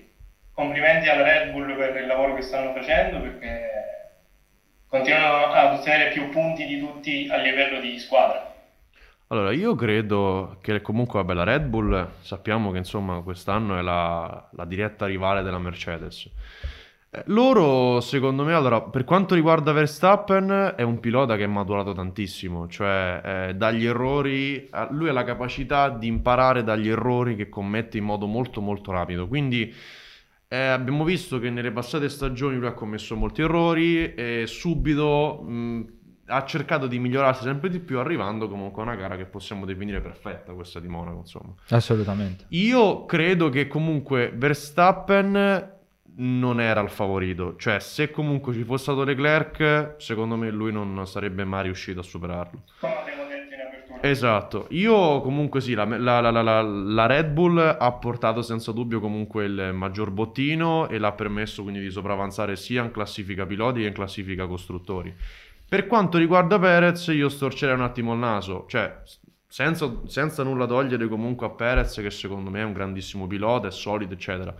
complimenti 0.53 1.09
alla 1.09 1.23
Red 1.23 1.51
Bull 1.51 1.75
per 1.75 1.95
il 1.95 2.07
lavoro 2.07 2.35
che 2.35 2.41
stanno 2.41 2.73
facendo 2.73 3.19
perché 3.21 3.69
continuano 4.87 5.53
ad 5.53 5.79
ottenere 5.79 6.11
più 6.11 6.29
punti 6.29 6.65
di 6.65 6.79
tutti 6.79 7.27
a 7.31 7.37
livello 7.37 7.79
di 7.79 7.97
squadra. 7.97 8.49
Allora, 9.27 9.53
io 9.53 9.75
credo 9.75 10.57
che 10.61 10.81
comunque, 10.81 11.19
vabbè, 11.19 11.33
la 11.33 11.45
Red 11.45 11.63
Bull 11.63 12.15
sappiamo 12.19 12.71
che 12.71 12.79
insomma 12.79 13.21
quest'anno 13.21 13.77
è 13.77 13.81
la, 13.81 14.49
la 14.51 14.65
diretta 14.65 15.05
rivale 15.05 15.41
della 15.41 15.57
Mercedes. 15.57 16.29
Eh, 17.09 17.23
Loro, 17.27 18.01
secondo 18.01 18.43
me, 18.43 18.53
allora, 18.53 18.81
per 18.81 19.05
quanto 19.05 19.33
riguarda 19.33 19.71
Verstappen, 19.71 20.73
è 20.75 20.81
un 20.81 20.99
pilota 20.99 21.37
che 21.37 21.45
è 21.45 21.47
maturato 21.47 21.93
tantissimo, 21.93 22.67
cioè 22.67 23.21
eh, 23.23 23.55
dagli 23.55 23.85
errori, 23.85 24.67
eh, 24.67 24.87
lui 24.91 25.07
ha 25.07 25.13
la 25.13 25.23
capacità 25.23 25.87
di 25.87 26.07
imparare 26.07 26.63
dagli 26.65 26.89
errori 26.89 27.37
che 27.37 27.47
commette 27.47 27.97
in 27.97 28.03
modo 28.03 28.27
molto 28.27 28.59
molto 28.59 28.91
rapido, 28.91 29.29
quindi 29.29 29.73
eh, 30.53 30.57
abbiamo 30.57 31.05
visto 31.05 31.39
che 31.39 31.49
nelle 31.49 31.71
passate 31.71 32.09
stagioni 32.09 32.57
lui 32.57 32.67
ha 32.67 32.73
commesso 32.73 33.15
molti 33.15 33.41
errori 33.41 34.13
e 34.13 34.43
subito 34.47 35.41
mh, 35.41 35.85
ha 36.25 36.43
cercato 36.43 36.87
di 36.87 36.99
migliorarsi 36.99 37.43
sempre 37.43 37.69
di 37.69 37.79
più, 37.79 37.99
arrivando 37.99 38.49
comunque 38.49 38.81
a 38.81 38.85
una 38.85 38.95
gara 38.95 39.15
che 39.15 39.23
possiamo 39.23 39.65
definire 39.65 40.01
perfetta, 40.01 40.51
questa 40.51 40.81
di 40.81 40.89
Monaco, 40.89 41.19
insomma. 41.19 41.53
Assolutamente. 41.69 42.47
Io 42.49 43.05
credo 43.05 43.47
che 43.47 43.67
comunque 43.67 44.33
Verstappen 44.35 45.71
non 46.15 46.59
era 46.59 46.81
il 46.81 46.89
favorito, 46.89 47.55
cioè 47.55 47.79
se 47.79 48.11
comunque 48.11 48.51
ci 48.53 48.65
fosse 48.65 48.83
stato 48.83 49.05
Leclerc, 49.05 49.95
secondo 49.99 50.35
me 50.35 50.51
lui 50.51 50.73
non 50.73 51.07
sarebbe 51.07 51.45
mai 51.45 51.63
riuscito 51.63 52.01
a 52.01 52.03
superarlo. 52.03 52.63
Come 52.81 52.93
abbiamo 52.97 53.23
detto 53.23 53.53
in 53.53 53.61
apertura. 53.61 53.90
Esatto, 54.03 54.65
io 54.71 55.21
comunque 55.21 55.61
sì, 55.61 55.75
la, 55.75 55.83
la- 55.85 56.19
la- 56.31 56.61
la- 56.63 57.05
Red 57.05 57.29
Bull 57.33 57.59
ha 57.59 57.91
portato 57.93 58.41
senza 58.41 58.71
dubbio 58.71 58.99
comunque 58.99 59.45
il 59.45 59.71
maggior 59.73 60.09
bottino 60.09 60.89
e 60.89 60.97
l'ha 60.97 61.11
permesso 61.11 61.61
quindi 61.61 61.81
di 61.81 61.91
sopravanzare 61.91 62.55
sia 62.55 62.83
in 62.83 62.89
classifica 62.89 63.45
piloti 63.45 63.81
che 63.81 63.87
in 63.87 63.93
classifica 63.93 64.47
costruttori. 64.47 65.15
Per 65.69 65.85
quanto 65.85 66.17
riguarda 66.17 66.57
Perez, 66.57 67.07
io 67.07 67.29
storcerei 67.29 67.75
un 67.75 67.81
attimo 67.81 68.13
il 68.13 68.19
naso, 68.19 68.65
cioè 68.67 69.01
senza, 69.47 70.01
senza 70.07 70.41
nulla 70.41 70.65
togliere 70.65 71.07
comunque 71.07 71.45
a 71.45 71.49
Perez 71.51 71.93
che 71.97 72.09
secondo 72.09 72.49
me 72.49 72.61
è 72.61 72.63
un 72.63 72.73
grandissimo 72.73 73.27
pilota, 73.27 73.67
è 73.67 73.71
solido 73.71 74.13
eccetera. 74.15 74.55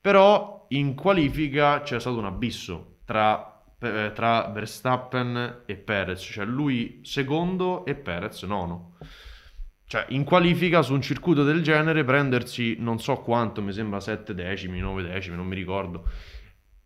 Però 0.00 0.66
in 0.68 0.94
qualifica 0.94 1.80
c'è 1.82 1.98
stato 1.98 2.18
un 2.18 2.24
abisso 2.26 2.98
tra, 3.04 3.57
eh, 3.80 4.12
tra 4.14 4.48
Verstappen 4.48 5.62
e 5.66 5.76
Perez, 5.76 6.20
cioè 6.20 6.44
lui 6.44 7.00
secondo 7.02 7.84
e 7.84 7.94
Perez 7.94 8.42
nono. 8.42 8.96
Cioè 9.86 10.04
in 10.08 10.24
qualifica 10.24 10.82
su 10.82 10.92
un 10.92 11.00
circuito 11.00 11.44
del 11.44 11.62
genere 11.62 12.04
prendersi 12.04 12.76
non 12.78 13.00
so 13.00 13.16
quanto, 13.20 13.62
mi 13.62 13.72
sembra 13.72 14.00
7 14.00 14.34
decimi, 14.34 14.80
9 14.80 15.02
decimi, 15.02 15.36
non 15.36 15.46
mi 15.46 15.54
ricordo, 15.54 16.04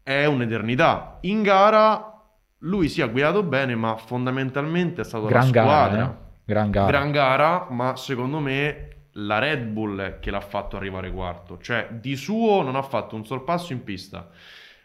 è 0.03 0.25
un'eternità. 0.25 1.19
In 1.23 1.43
gara 1.43 2.13
lui 2.59 2.89
si 2.89 3.01
è 3.01 3.11
guidato 3.11 3.43
bene, 3.43 3.75
ma 3.75 3.97
fondamentalmente 3.97 5.01
è 5.01 5.05
stato 5.05 5.25
la 5.25 5.31
Gran 5.31 5.47
squadra. 5.47 5.97
gara, 5.97 6.05
eh? 6.05 6.31
Gran 6.45 6.71
gara. 6.71 6.87
Gran 6.87 7.11
gara, 7.11 7.67
ma 7.71 7.97
secondo 7.97 8.39
me 8.39 8.89
la 9.13 9.39
Red 9.39 9.65
Bull 9.65 10.19
che 10.21 10.31
l'ha 10.31 10.41
fatto 10.41 10.77
arrivare 10.77 11.11
quarto. 11.11 11.59
Cioè, 11.59 11.89
di 11.93 12.17
suo 12.17 12.63
non 12.63 12.77
ha 12.77 12.83
fatto 12.83 13.17
un 13.17 13.25
sorpasso 13.25 13.73
in 13.73 13.83
pista, 13.83 14.29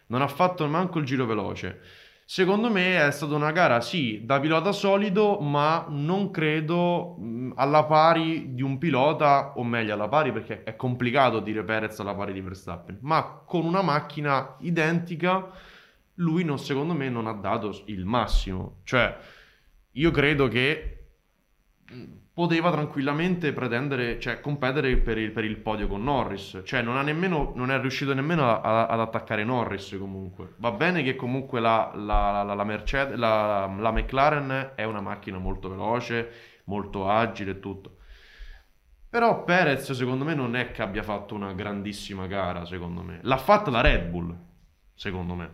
non 0.08 0.22
ha 0.22 0.28
fatto 0.28 0.66
manco 0.66 0.98
il 0.98 1.06
giro 1.06 1.24
veloce. 1.24 1.80
Secondo 2.30 2.70
me 2.70 3.06
è 3.06 3.10
stata 3.10 3.34
una 3.34 3.52
gara, 3.52 3.80
sì, 3.80 4.26
da 4.26 4.38
pilota 4.38 4.70
solido, 4.70 5.40
ma 5.40 5.86
non 5.88 6.30
credo 6.30 7.16
mh, 7.18 7.52
alla 7.56 7.84
pari 7.84 8.54
di 8.54 8.60
un 8.60 8.76
pilota, 8.76 9.54
o 9.56 9.64
meglio, 9.64 9.94
alla 9.94 10.08
pari 10.08 10.30
perché 10.30 10.62
è 10.62 10.76
complicato 10.76 11.40
dire 11.40 11.64
Perez 11.64 11.98
alla 12.00 12.14
pari 12.14 12.34
di 12.34 12.42
Verstappen, 12.42 12.98
ma 13.00 13.42
con 13.46 13.64
una 13.64 13.80
macchina 13.80 14.56
identica, 14.60 15.50
lui 16.16 16.44
non, 16.44 16.58
secondo 16.58 16.92
me 16.92 17.08
non 17.08 17.26
ha 17.26 17.32
dato 17.32 17.82
il 17.86 18.04
massimo. 18.04 18.80
Cioè, 18.84 19.16
io 19.92 20.10
credo 20.10 20.48
che 20.48 21.06
mh, 21.90 22.02
poteva 22.38 22.70
tranquillamente 22.70 23.52
pretendere, 23.52 24.20
cioè 24.20 24.38
competere 24.38 24.96
per 24.98 25.18
il, 25.18 25.32
per 25.32 25.42
il 25.42 25.56
podio 25.56 25.88
con 25.88 26.04
Norris. 26.04 26.60
Cioè, 26.64 26.82
non 26.82 26.96
ha 26.96 27.02
nemmeno, 27.02 27.50
non 27.56 27.72
è 27.72 27.80
riuscito 27.80 28.14
nemmeno 28.14 28.48
a- 28.48 28.60
a- 28.60 28.86
ad 28.86 29.00
attaccare 29.00 29.42
Norris 29.42 29.96
comunque. 29.98 30.52
Va 30.58 30.70
bene 30.70 31.02
che 31.02 31.16
comunque 31.16 31.58
la, 31.58 31.90
la, 31.96 32.44
la, 32.44 32.54
la 32.54 32.62
Mercedes, 32.62 33.16
la, 33.18 33.68
la 33.76 33.90
McLaren 33.90 34.70
è 34.76 34.84
una 34.84 35.00
macchina 35.00 35.38
molto 35.38 35.68
veloce, 35.68 36.30
molto 36.66 37.08
agile 37.10 37.50
e 37.50 37.58
tutto. 37.58 37.96
Però 39.10 39.42
Perez 39.42 39.90
secondo 39.90 40.24
me 40.24 40.34
non 40.34 40.54
è 40.54 40.70
che 40.70 40.82
abbia 40.82 41.02
fatto 41.02 41.34
una 41.34 41.52
grandissima 41.54 42.28
gara, 42.28 42.64
secondo 42.66 43.02
me. 43.02 43.18
L'ha 43.22 43.38
fatta 43.38 43.68
la 43.72 43.80
Red 43.80 44.10
Bull, 44.10 44.32
secondo 44.94 45.34
me. 45.34 45.50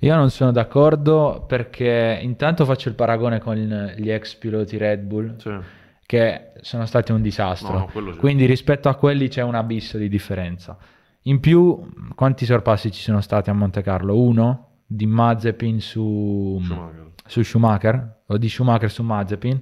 Io 0.00 0.14
non 0.14 0.28
sono 0.28 0.52
d'accordo 0.52 1.46
perché 1.48 2.18
intanto 2.20 2.66
faccio 2.66 2.90
il 2.90 2.94
paragone 2.94 3.38
con 3.40 3.56
gli 3.56 4.10
ex 4.10 4.34
piloti 4.34 4.76
Red 4.76 5.00
Bull 5.00 5.38
Sì. 5.38 5.84
Che 6.06 6.52
sono 6.60 6.86
stati 6.86 7.10
un 7.12 7.20
disastro. 7.20 7.90
No, 7.92 8.00
no. 8.00 8.16
Quindi 8.16 8.46
rispetto 8.46 8.88
a 8.88 8.94
quelli 8.94 9.28
c'è 9.28 9.42
un 9.42 9.54
abisso 9.56 9.98
di 9.98 10.08
differenza. 10.08 10.78
In 11.22 11.40
più, 11.40 11.88
quanti 12.14 12.46
sorpassi 12.46 12.92
ci 12.92 13.02
sono 13.02 13.20
stati 13.20 13.50
a 13.50 13.52
Monte 13.52 13.82
Carlo? 13.82 14.16
Uno 14.16 14.68
di 14.86 15.06
Mazepin 15.06 15.80
su 15.80 16.60
Schumacher. 16.62 17.06
su 17.26 17.42
Schumacher 17.42 18.16
o 18.28 18.36
di 18.38 18.48
Schumacher 18.48 18.90
su 18.90 19.02
Mazepin. 19.02 19.60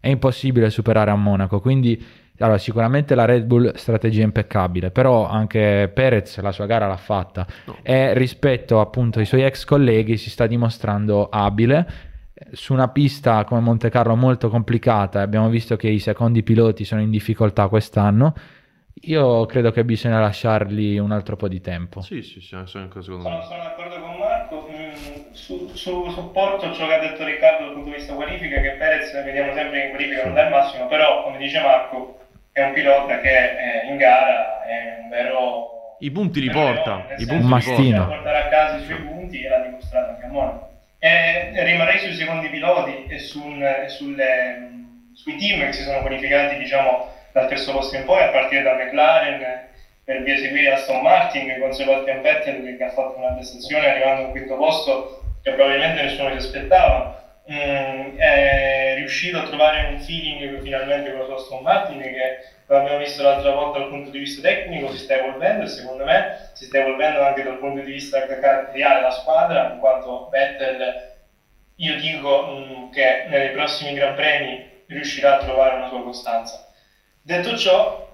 È 0.00 0.08
impossibile 0.08 0.70
superare 0.70 1.12
a 1.12 1.14
Monaco. 1.16 1.60
Quindi, 1.60 2.04
allora, 2.38 2.58
sicuramente 2.58 3.14
la 3.14 3.24
Red 3.24 3.44
Bull 3.44 3.72
strategia 3.74 4.22
impeccabile, 4.24 4.90
però 4.90 5.28
anche 5.28 5.88
Perez 5.94 6.40
la 6.40 6.50
sua 6.52 6.66
gara 6.66 6.88
l'ha 6.88 6.96
fatta 6.96 7.46
No. 7.66 7.76
e 7.82 8.14
rispetto 8.14 8.80
appunto 8.80 9.20
ai 9.20 9.24
suoi 9.24 9.42
ex 9.42 9.64
colleghi 9.64 10.16
si 10.16 10.30
sta 10.30 10.46
dimostrando 10.48 11.28
abile 11.28 11.88
su 12.52 12.72
una 12.72 12.88
pista 12.88 13.44
come 13.44 13.60
Monte 13.60 13.90
Carlo 13.90 14.14
molto 14.16 14.48
complicata, 14.48 15.20
abbiamo 15.20 15.48
visto 15.48 15.76
che 15.76 15.88
i 15.88 15.98
secondi 15.98 16.42
piloti 16.42 16.84
sono 16.84 17.00
in 17.00 17.10
difficoltà 17.10 17.68
quest'anno, 17.68 18.34
io 19.02 19.46
credo 19.46 19.70
che 19.70 19.84
bisogna 19.84 20.18
lasciargli 20.18 20.98
un 20.98 21.12
altro 21.12 21.36
po' 21.36 21.46
di 21.48 21.60
tempo. 21.60 22.00
Sì, 22.00 22.20
sì, 22.22 22.40
sì, 22.40 22.54
anche 22.56 23.00
secondo 23.00 23.22
Sono, 23.22 23.36
me. 23.36 23.42
sono 23.44 23.62
d'accordo 23.62 24.00
con 24.00 24.16
Marco. 24.18 24.68
Mm, 24.70 25.32
su, 25.32 25.68
su 25.74 26.08
supporto 26.10 26.72
ciò 26.72 26.86
che 26.88 26.94
ha 26.94 26.98
detto 26.98 27.24
Riccardo 27.24 27.64
dal 27.66 27.74
punto 27.74 27.90
di 27.90 27.94
vista 27.96 28.14
qualifica, 28.14 28.60
che 28.60 28.70
Perez 28.72 29.12
vediamo 29.24 29.52
sempre 29.54 29.78
che 29.78 29.84
in 29.86 29.90
qualifica 29.90 30.24
non 30.24 30.34
dà 30.34 30.44
il 30.44 30.50
massimo, 30.50 30.86
però 30.88 31.22
come 31.22 31.38
dice 31.38 31.60
Marco 31.60 32.18
è 32.50 32.62
un 32.64 32.72
pilota 32.72 33.20
che 33.20 33.28
eh, 33.84 33.88
in 33.88 33.96
gara 33.98 34.64
è 34.66 34.98
un 35.02 35.08
vero... 35.10 35.66
I 36.00 36.10
punti 36.10 36.40
li 36.40 36.48
vero 36.48 36.58
porta, 36.74 37.06
i 37.18 37.24
punti 37.26 37.34
Un 37.34 37.40
li 37.40 37.46
mastino. 37.48 37.98
porta. 37.98 38.14
portare 38.14 38.38
a 38.44 38.48
casa 38.48 38.76
i 38.76 38.84
suoi 38.84 38.98
punti 39.02 39.42
e 39.42 39.48
l'ha 39.48 39.58
dimostrato 39.60 40.10
anche 40.10 40.24
a 40.24 40.28
Monaco. 40.28 40.67
E 41.00 41.50
rimarrei 41.62 41.98
sui 42.00 42.14
secondi 42.14 42.48
piloti 42.48 43.06
e, 43.08 43.18
sul- 43.18 43.84
sulle- 43.86 44.56
sui 45.12 45.36
team 45.36 45.64
che 45.66 45.72
si 45.72 45.82
sono 45.82 46.00
qualificati 46.00 46.56
diciamo, 46.56 47.08
dal 47.32 47.48
terzo 47.48 47.72
posto 47.72 47.96
in 47.96 48.04
poi, 48.04 48.22
a 48.22 48.28
partire 48.28 48.62
da 48.62 48.74
McLaren, 48.74 49.66
per 50.04 50.22
via 50.22 50.36
seguire 50.36 50.72
Aston 50.72 51.02
Martin 51.02 51.58
con 51.58 51.72
Sebastian 51.72 52.22
Vettel 52.22 52.76
che 52.76 52.82
ha 52.82 52.90
fatto 52.90 53.18
una 53.18 53.32
prestazione 53.34 53.90
arrivando 53.90 54.22
al 54.22 54.30
quinto 54.30 54.56
posto 54.56 55.20
che 55.42 55.52
probabilmente 55.52 56.00
nessuno 56.00 56.30
si 56.30 56.36
aspettava. 56.36 57.14
Mm, 57.50 58.16
è 58.16 58.92
riuscito 58.96 59.38
a 59.38 59.42
trovare 59.42 59.86
un 59.90 59.98
feeling 60.00 60.60
finalmente 60.62 61.10
con 61.10 61.20
la 61.20 61.24
sua 61.26 61.34
Aston 61.36 61.62
Martin 61.62 62.00
che 62.00 62.38
come 62.68 62.80
abbiamo 62.80 62.98
visto 62.98 63.22
l'altra 63.22 63.50
volta 63.52 63.78
dal 63.78 63.88
punto 63.88 64.10
di 64.10 64.18
vista 64.18 64.42
tecnico 64.42 64.90
si 64.92 64.98
sta 64.98 65.14
evolvendo 65.14 65.64
e 65.64 65.68
secondo 65.68 66.04
me 66.04 66.50
si 66.52 66.66
sta 66.66 66.80
evolvendo 66.80 67.22
anche 67.22 67.42
dal 67.42 67.58
punto 67.58 67.80
di 67.80 67.90
vista 67.90 68.26
caratteriale 68.26 69.00
la 69.00 69.10
squadra 69.10 69.72
in 69.72 69.78
quanto 69.78 70.28
Vettel 70.28 71.16
io 71.76 71.96
dico 71.98 72.46
mm, 72.46 72.90
che 72.90 73.24
nei 73.28 73.52
prossimi 73.52 73.94
Gran 73.94 74.14
Premi 74.14 74.82
riuscirà 74.86 75.36
a 75.36 75.44
trovare 75.44 75.76
una 75.76 75.88
sua 75.88 76.02
costanza. 76.02 76.70
Detto 77.22 77.56
ciò, 77.56 78.10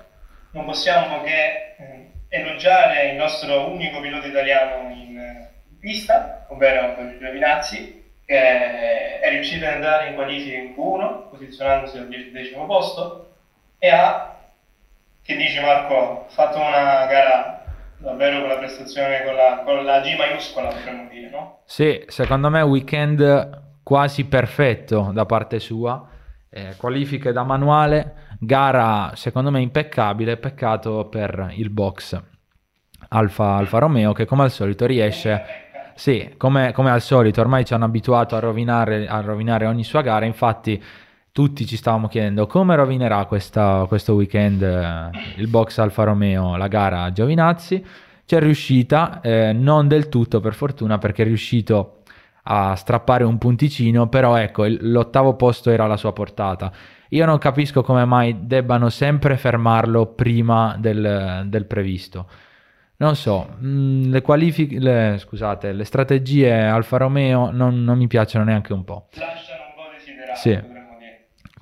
non 0.53 0.65
possiamo 0.65 1.23
che 1.23 1.75
eh, 1.77 2.11
elogiare 2.29 3.11
il 3.11 3.17
nostro 3.17 3.69
unico 3.71 4.01
pilota 4.01 4.27
italiano 4.27 4.89
in 4.93 5.19
eh, 5.19 5.51
pista, 5.81 6.47
ovvero 6.51 6.95
Giovinazzi, 7.19 8.03
che 8.25 9.21
è 9.21 9.29
riuscito 9.31 9.67
ad 9.67 9.75
andare 9.75 10.09
in 10.09 10.15
qualifica 10.15 10.57
in 10.59 10.75
Q1, 10.77 11.29
posizionandosi 11.31 11.99
al 11.99 12.09
decimo 12.09 12.67
posto, 12.67 13.33
e 13.79 13.89
ha, 13.89 14.34
che 15.25 15.37
dice 15.37 15.61
Marco, 15.63 16.27
fatto 16.29 16.59
una 16.59 17.07
gara 17.07 17.65
davvero 17.97 18.41
con 18.41 18.49
la 18.51 18.59
prestazione, 18.59 19.25
con 19.25 19.35
la, 19.35 19.63
con 19.65 19.85
la 19.85 20.01
G 20.01 20.17
maiuscola 20.17 20.69
potremmo 20.69 21.09
dire, 21.09 21.31
no? 21.31 21.61
Sì, 21.65 22.05
secondo 22.09 22.51
me 22.51 22.61
weekend 22.61 23.63
quasi 23.83 24.27
perfetto 24.27 25.11
da 25.13 25.25
parte 25.25 25.59
sua. 25.59 26.09
Eh, 26.51 26.75
qualifiche 26.77 27.33
da 27.33 27.43
manuale, 27.43 28.37
gara 28.39 29.13
secondo 29.15 29.51
me 29.51 29.61
impeccabile, 29.61 30.37
peccato 30.37 31.07
per 31.07 31.51
il 31.55 31.69
box 31.71 32.23
Alfa, 33.09 33.57
Alfa 33.57 33.79
Romeo 33.79 34.13
che 34.13 34.25
come 34.25 34.43
al 34.43 34.51
solito 34.51 34.87
riesce, 34.87 35.43
sì, 35.95 36.35
come, 36.37 36.73
come 36.73 36.91
al 36.91 37.01
solito 37.01 37.41
ormai 37.41 37.65
ci 37.65 37.75
hanno 37.75 37.85
abituato 37.85 38.37
a 38.37 38.41
rovinare, 38.41 39.07
a 39.07 39.21
rovinare 39.21 39.67
ogni 39.67 39.85
sua 39.85 40.03
gara, 40.03 40.25
infatti 40.25 40.83
tutti 41.35 41.67
ci 41.67 41.77
stavamo 41.77 42.07
chiedendo 42.07 42.47
come 42.47 42.77
rovinerà 42.77 43.25
questa- 43.25 43.87
questo 43.89 44.15
weekend 44.15 44.63
eh, 44.63 45.11
il 45.39 45.49
box 45.49 45.79
Alfa 45.79 46.05
Romeo 46.05 46.55
la 46.55 46.69
gara 46.69 47.03
a 47.03 47.11
Giovinazzi, 47.11 47.85
c'è 48.25 48.39
riuscita, 48.39 49.21
eh, 49.21 49.53
non 49.53 49.89
del 49.89 50.09
tutto 50.09 50.39
per 50.39 50.55
fortuna 50.55 50.99
perché 50.99 51.23
è 51.23 51.25
riuscito 51.27 52.03
a 52.45 52.77
strappare 52.77 53.25
un 53.25 53.37
punticino, 53.39 54.07
però 54.09 54.37
ecco, 54.37 54.65
il- 54.65 54.79
l'ottavo 54.93 55.35
posto 55.35 55.71
era 55.71 55.85
alla 55.85 55.97
sua 55.97 56.13
portata. 56.13 56.71
Io 57.09 57.27
non 57.27 57.39
capisco 57.39 57.83
come 57.83 58.05
mai 58.05 58.47
debbano 58.47 58.89
sempre 58.89 59.37
fermarlo 59.37 60.07
prima 60.07 60.77
del, 60.79 61.47
del 61.47 61.65
previsto. 61.67 62.29
Non 62.99 63.17
so, 63.17 63.57
mh, 63.59 64.09
le 64.09 64.23
qualifiche, 64.23 64.79
le- 64.79 65.17
scusate, 65.19 65.73
le 65.73 65.85
strategie 65.85 66.53
Alfa 66.55 66.97
Romeo 66.99 67.51
non, 67.51 67.83
non 67.83 67.99
mi 67.99 68.07
piacciono 68.07 68.45
neanche 68.45 68.73
un 68.73 68.85
po'. 68.85 69.09
lasciano 69.15 69.63
un 69.67 69.75
po' 69.75 69.91
desiderato, 69.99 70.39
Sì. 70.39 70.73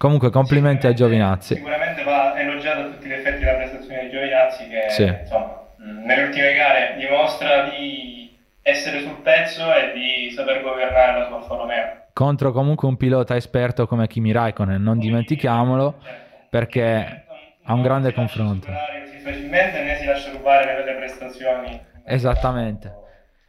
Comunque 0.02 0.30
complimenti 0.30 0.88
a 0.88 0.92
Giovinazzi. 0.92 1.54
Sicuramente 1.54 2.02
va 2.02 2.36
elogiato 2.36 2.80
a 2.80 2.84
tutti 2.86 3.06
gli 3.06 3.12
effetti 3.12 3.44
la 3.44 3.52
prestazione 3.54 4.02
di 4.02 4.10
Giovinazzi 4.10 4.66
che 4.66 4.86
Sì. 4.88 5.04
insomma, 5.04 5.62
mh, 5.76 6.06
nelle 6.06 6.22
ultime 6.24 6.54
gare 6.54 6.96
dimostra 6.98 7.68
di 7.68 8.36
essere 8.62 8.98
sul 9.02 9.18
pezzo 9.22 9.62
e 9.72 9.92
di 9.94 10.32
saper 10.34 10.60
governare 10.60 11.20
la 11.20 11.26
sua 11.26 11.36
Alfa 11.36 11.54
Romeo. 11.54 11.86
Contro 12.12 12.50
comunque 12.50 12.88
un 12.88 12.96
pilota 12.96 13.36
esperto 13.36 13.86
come 13.86 14.08
Kimi 14.08 14.32
Raikkonen, 14.32 14.82
non 14.82 14.98
dimentichiamolo, 14.98 15.94
perché 16.50 17.24
ha 17.62 17.72
un 17.72 17.82
grande 17.82 18.12
confronto. 18.12 18.66
così 18.66 19.18
facilmente 19.22 19.84
né 19.84 19.98
si 19.98 20.04
lascia 20.04 20.32
rubare 20.32 20.64
le 20.66 20.82
belle 20.82 20.96
prestazioni. 20.96 21.80
Esattamente. 22.04 22.92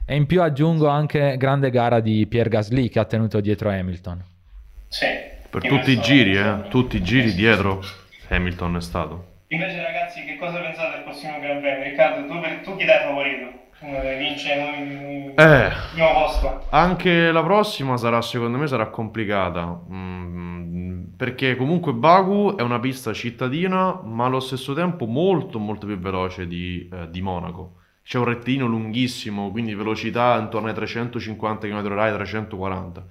E 0.06 0.16
in 0.16 0.28
più 0.28 0.40
aggiungo 0.44 0.88
anche 0.88 1.36
grande 1.36 1.72
gara 1.72 2.00
di 2.00 2.28
Pierre 2.28 2.50
Gasly 2.50 2.90
che 2.90 3.00
ha 3.00 3.06
tenuto 3.06 3.42
dietro 3.42 3.72
Hamilton. 3.72 4.24
Sì. 4.90 5.33
Per 5.54 5.68
tutti 5.68 5.92
i 5.92 6.00
giri, 6.00 6.36
eh, 6.36 6.64
tutti 6.70 6.96
i 6.98 7.04
giri 7.04 7.32
dietro 7.36 7.80
Hamilton 8.30 8.78
è 8.78 8.82
stato. 8.82 9.26
Invece 9.50 9.84
ragazzi, 9.84 10.24
che 10.26 10.36
cosa 10.38 10.58
pensate 10.58 10.96
del 10.96 11.04
prossimo 11.04 11.40
Gran 11.40 11.62
Premio? 11.62 11.84
Riccardo, 11.84 12.26
tu, 12.26 12.40
tu 12.64 12.76
chi 12.76 12.86
dai 12.86 13.04
favorito? 13.04 13.62
Vince 14.18 14.54
il 14.54 15.34
Eh. 15.36 15.72
primo 15.94 16.12
posto? 16.14 16.66
Anche 16.72 17.32
la 17.32 17.44
prossima 17.44 17.98
sarà, 17.98 18.20
secondo 18.24 18.58
me, 18.58 18.66
sarà 18.66 18.88
complicata. 18.88 19.80
Mm, 19.92 21.04
perché 21.18 21.56
comunque 21.56 21.94
Baku 21.94 22.56
è 22.56 22.64
una 22.64 22.80
pista 22.80 23.14
cittadina, 23.14 24.02
ma 24.04 24.26
allo 24.26 24.40
stesso 24.40 24.74
tempo 24.74 25.06
molto, 25.06 25.60
molto 25.60 25.86
più 25.86 26.00
veloce 26.00 26.48
di, 26.48 26.90
eh, 26.92 27.10
di 27.12 27.22
Monaco. 27.22 27.76
C'è 28.04 28.18
un 28.18 28.26
rettilineo 28.26 28.66
lunghissimo, 28.66 29.52
quindi 29.52 29.76
velocità 29.76 30.36
intorno 30.40 30.68
ai 30.68 30.74
350 30.74 31.68
km/h, 31.68 32.14
340. 32.16 33.06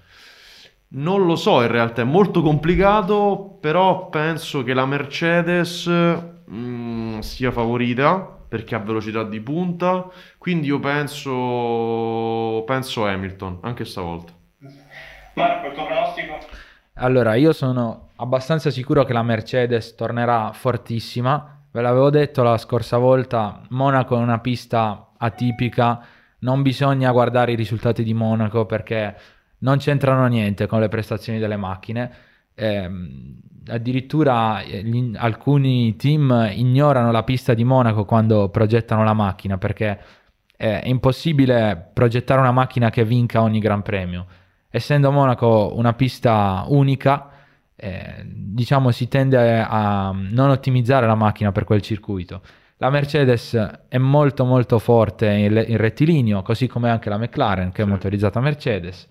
Non 0.95 1.25
lo 1.25 1.37
so, 1.37 1.63
in 1.63 1.69
realtà 1.69 2.03
è 2.03 2.05
molto 2.05 2.43
complicato, 2.43 3.57
però 3.61 4.09
penso 4.11 4.63
che 4.63 4.75
la 4.75 4.85
Mercedes 4.85 5.89
mm, 5.89 7.21
sia 7.21 7.51
favorita 7.51 8.19
perché 8.53 8.75
ha 8.75 8.79
velocità 8.79 9.23
di 9.25 9.41
punta, 9.41 10.11
quindi 10.37 10.67
io 10.67 10.79
penso, 10.79 12.63
penso 12.67 13.07
Hamilton, 13.07 13.61
anche 13.63 13.87
stavolta. 13.87 14.35
Marco, 15.35 15.69
il 15.69 15.73
tuo 15.73 15.87
pronostico? 15.87 16.39
Allora, 16.97 17.37
io 17.37 17.55
sono 17.55 18.11
abbastanza 18.17 18.69
sicuro 18.69 19.05
che 19.05 19.15
la 19.15 19.23
Mercedes 19.23 19.95
tornerà 19.95 20.53
fortissima. 20.53 21.63
Ve 21.71 21.81
l'avevo 21.81 22.11
detto 22.11 22.43
la 22.43 22.59
scorsa 22.59 22.99
volta, 22.99 23.63
Monaco 23.71 24.15
è 24.17 24.19
una 24.19 24.41
pista 24.41 25.13
atipica, 25.17 26.05
non 26.41 26.61
bisogna 26.61 27.11
guardare 27.13 27.53
i 27.53 27.57
risultati 27.57 28.03
di 28.03 28.13
Monaco 28.13 28.67
perché 28.67 29.17
non 29.63 29.79
c'entrano 29.79 30.27
niente 30.27 30.67
con 30.67 30.79
le 30.79 30.89
prestazioni 30.89 31.39
delle 31.41 31.57
macchine. 31.57 32.11
Ehm, 32.55 33.41
addirittura 33.67 34.61
eh, 34.63 34.83
gli- 34.83 35.15
alcuni 35.17 35.97
team 35.97 36.51
ignorano 36.55 37.11
la 37.11 37.23
pista 37.25 37.55
di 37.55 37.65
Monaco 37.65 38.05
quando 38.05 38.49
progettano 38.51 39.05
la 39.05 39.15
macchina 39.15 39.57
perché 39.59 39.99
eh, 40.57 40.81
è 40.81 40.89
impossibile 40.89 41.91
progettare 41.93 42.41
una 42.41 42.53
macchina 42.53 42.91
che 42.91 43.05
vinca 43.05 43.41
ogni 43.41 43.59
Gran 43.61 43.83
Premio 43.83 44.27
essendo 44.75 45.13
Monaco 45.13 45.73
una 45.77 45.93
pista 45.93 46.65
unica, 46.69 47.29
eh, 47.77 48.23
diciamo 48.25 48.91
si 48.91 49.07
tende 49.07 49.61
a 49.61 50.11
non 50.15 50.49
ottimizzare 50.49 51.07
la 51.07 51.15
macchina 51.15 51.53
per 51.53 51.65
quel 51.65 51.83
circuito. 51.83 52.41
La 52.79 52.89
Mercedes 52.89 53.55
è 53.89 53.99
molto 53.99 54.45
molto 54.47 54.79
forte 54.79 55.27
in, 55.29 55.63
in 55.69 55.77
rettilineo, 55.77 56.41
così 56.43 56.67
come 56.67 56.89
anche 56.91 57.11
la 57.11 57.19
McLaren 57.19 57.71
che 57.71 57.83
è 57.83 57.85
Sì. 57.85 57.91
motorizzata 57.91 58.41
Mercedes. 58.41 59.07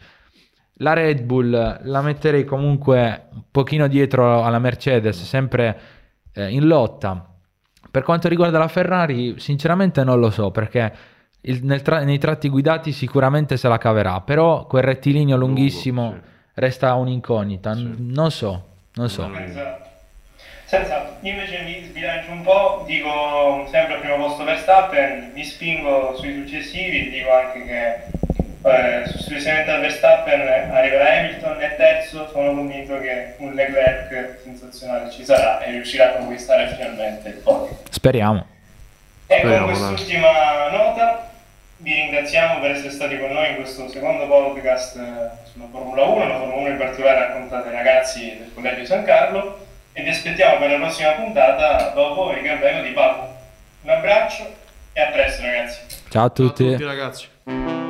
La 0.81 0.93
Red 0.93 1.21
Bull 1.21 1.79
la 1.83 2.01
metterei 2.01 2.43
comunque 2.43 3.27
un 3.33 3.43
pochino 3.51 3.87
dietro 3.87 4.43
alla 4.43 4.59
Mercedes, 4.59 5.21
sempre 5.23 5.79
eh, 6.33 6.49
in 6.49 6.65
lotta. 6.65 7.25
Per 7.89 8.03
quanto 8.03 8.27
riguarda 8.27 8.57
la 8.57 8.67
Ferrari, 8.67 9.35
sinceramente 9.39 10.03
non 10.03 10.19
lo 10.19 10.29
so 10.31 10.49
perché 10.51 10.91
il- 11.41 11.63
nel 11.65 11.81
tra- 11.81 12.03
nei 12.03 12.17
tratti 12.17 12.49
guidati 12.49 12.91
sicuramente 12.93 13.57
se 13.57 13.67
la 13.67 13.77
caverà, 13.77 14.21
però 14.21 14.65
quel 14.65 14.83
rettilineo 14.83 15.35
Lungo, 15.37 15.55
lunghissimo 15.55 16.13
sì. 16.13 16.19
resta 16.55 16.93
un'incognita. 16.95 17.73
Sì. 17.75 17.83
N- 17.83 17.95
Non 18.11 18.31
so, 18.31 18.65
non 18.93 19.09
so. 19.09 19.29
Senz'altro, 20.65 21.17
io 21.21 21.31
invece 21.33 21.63
mi 21.63 21.83
sbilancio 21.83 22.31
un 22.31 22.43
po', 22.43 22.83
dico 22.87 23.67
sempre 23.69 23.95
al 23.95 23.99
primo 23.99 24.15
posto 24.25 24.45
Verstappen, 24.45 25.31
mi 25.35 25.43
spingo 25.43 26.15
sui 26.15 26.33
successivi, 26.33 27.09
dico 27.09 27.27
anche 27.33 27.65
che 27.65 28.19
eh, 28.63 29.03
successivamente 29.07 29.71
a 29.71 29.79
Verstappen 29.79 30.71
arriverà 30.71 31.17
Hamilton 31.17 31.61
e 31.61 31.75
terzo 31.75 32.29
sono 32.31 32.53
convinto 32.53 32.99
che 32.99 33.33
un 33.37 33.53
Leclerc 33.53 34.39
sensazionale 34.43 35.09
ci 35.09 35.25
sarà 35.25 35.61
e 35.61 35.71
riuscirà 35.71 36.09
a 36.09 36.17
conquistare 36.17 36.67
finalmente 36.67 37.29
il 37.29 37.35
podio. 37.35 37.79
Speriamo. 37.89 38.45
E 39.27 39.41
con 39.41 39.49
Speriamo, 39.49 39.65
quest'ultima 39.65 40.69
nota 40.69 41.29
vi 41.77 41.93
ringraziamo 41.93 42.59
per 42.59 42.71
essere 42.71 42.91
stati 42.91 43.17
con 43.17 43.31
noi 43.31 43.49
in 43.49 43.55
questo 43.55 43.89
secondo 43.89 44.27
podcast 44.27 44.95
eh, 44.97 45.49
sulla 45.51 45.65
Formula 45.71 46.03
1, 46.03 46.27
la 46.27 46.37
Formula 46.37 46.61
1 46.61 46.69
in 46.69 46.77
particolare 46.77 47.19
raccontata 47.19 47.69
ai 47.69 47.75
ragazzi 47.75 48.37
del 48.37 48.51
Collegio 48.53 48.85
San 48.85 49.03
Carlo 49.03 49.65
e 49.93 50.03
vi 50.03 50.09
aspettiamo 50.09 50.59
per 50.59 50.69
la 50.69 50.77
prossima 50.77 51.11
puntata 51.13 51.89
dopo 51.95 52.31
il 52.33 52.41
Gran 52.43 52.59
Premio 52.59 52.83
di 52.83 52.91
Baku. 52.91 53.25
Un 53.81 53.89
abbraccio 53.89 54.53
e 54.93 55.01
a 55.01 55.07
presto 55.07 55.41
ragazzi. 55.41 55.79
Ciao 56.09 56.25
a 56.25 56.29
tutti. 56.29 56.63
Ciao 56.63 56.67
a 56.67 56.77
tutti 56.77 56.83
ragazzi. 56.83 57.80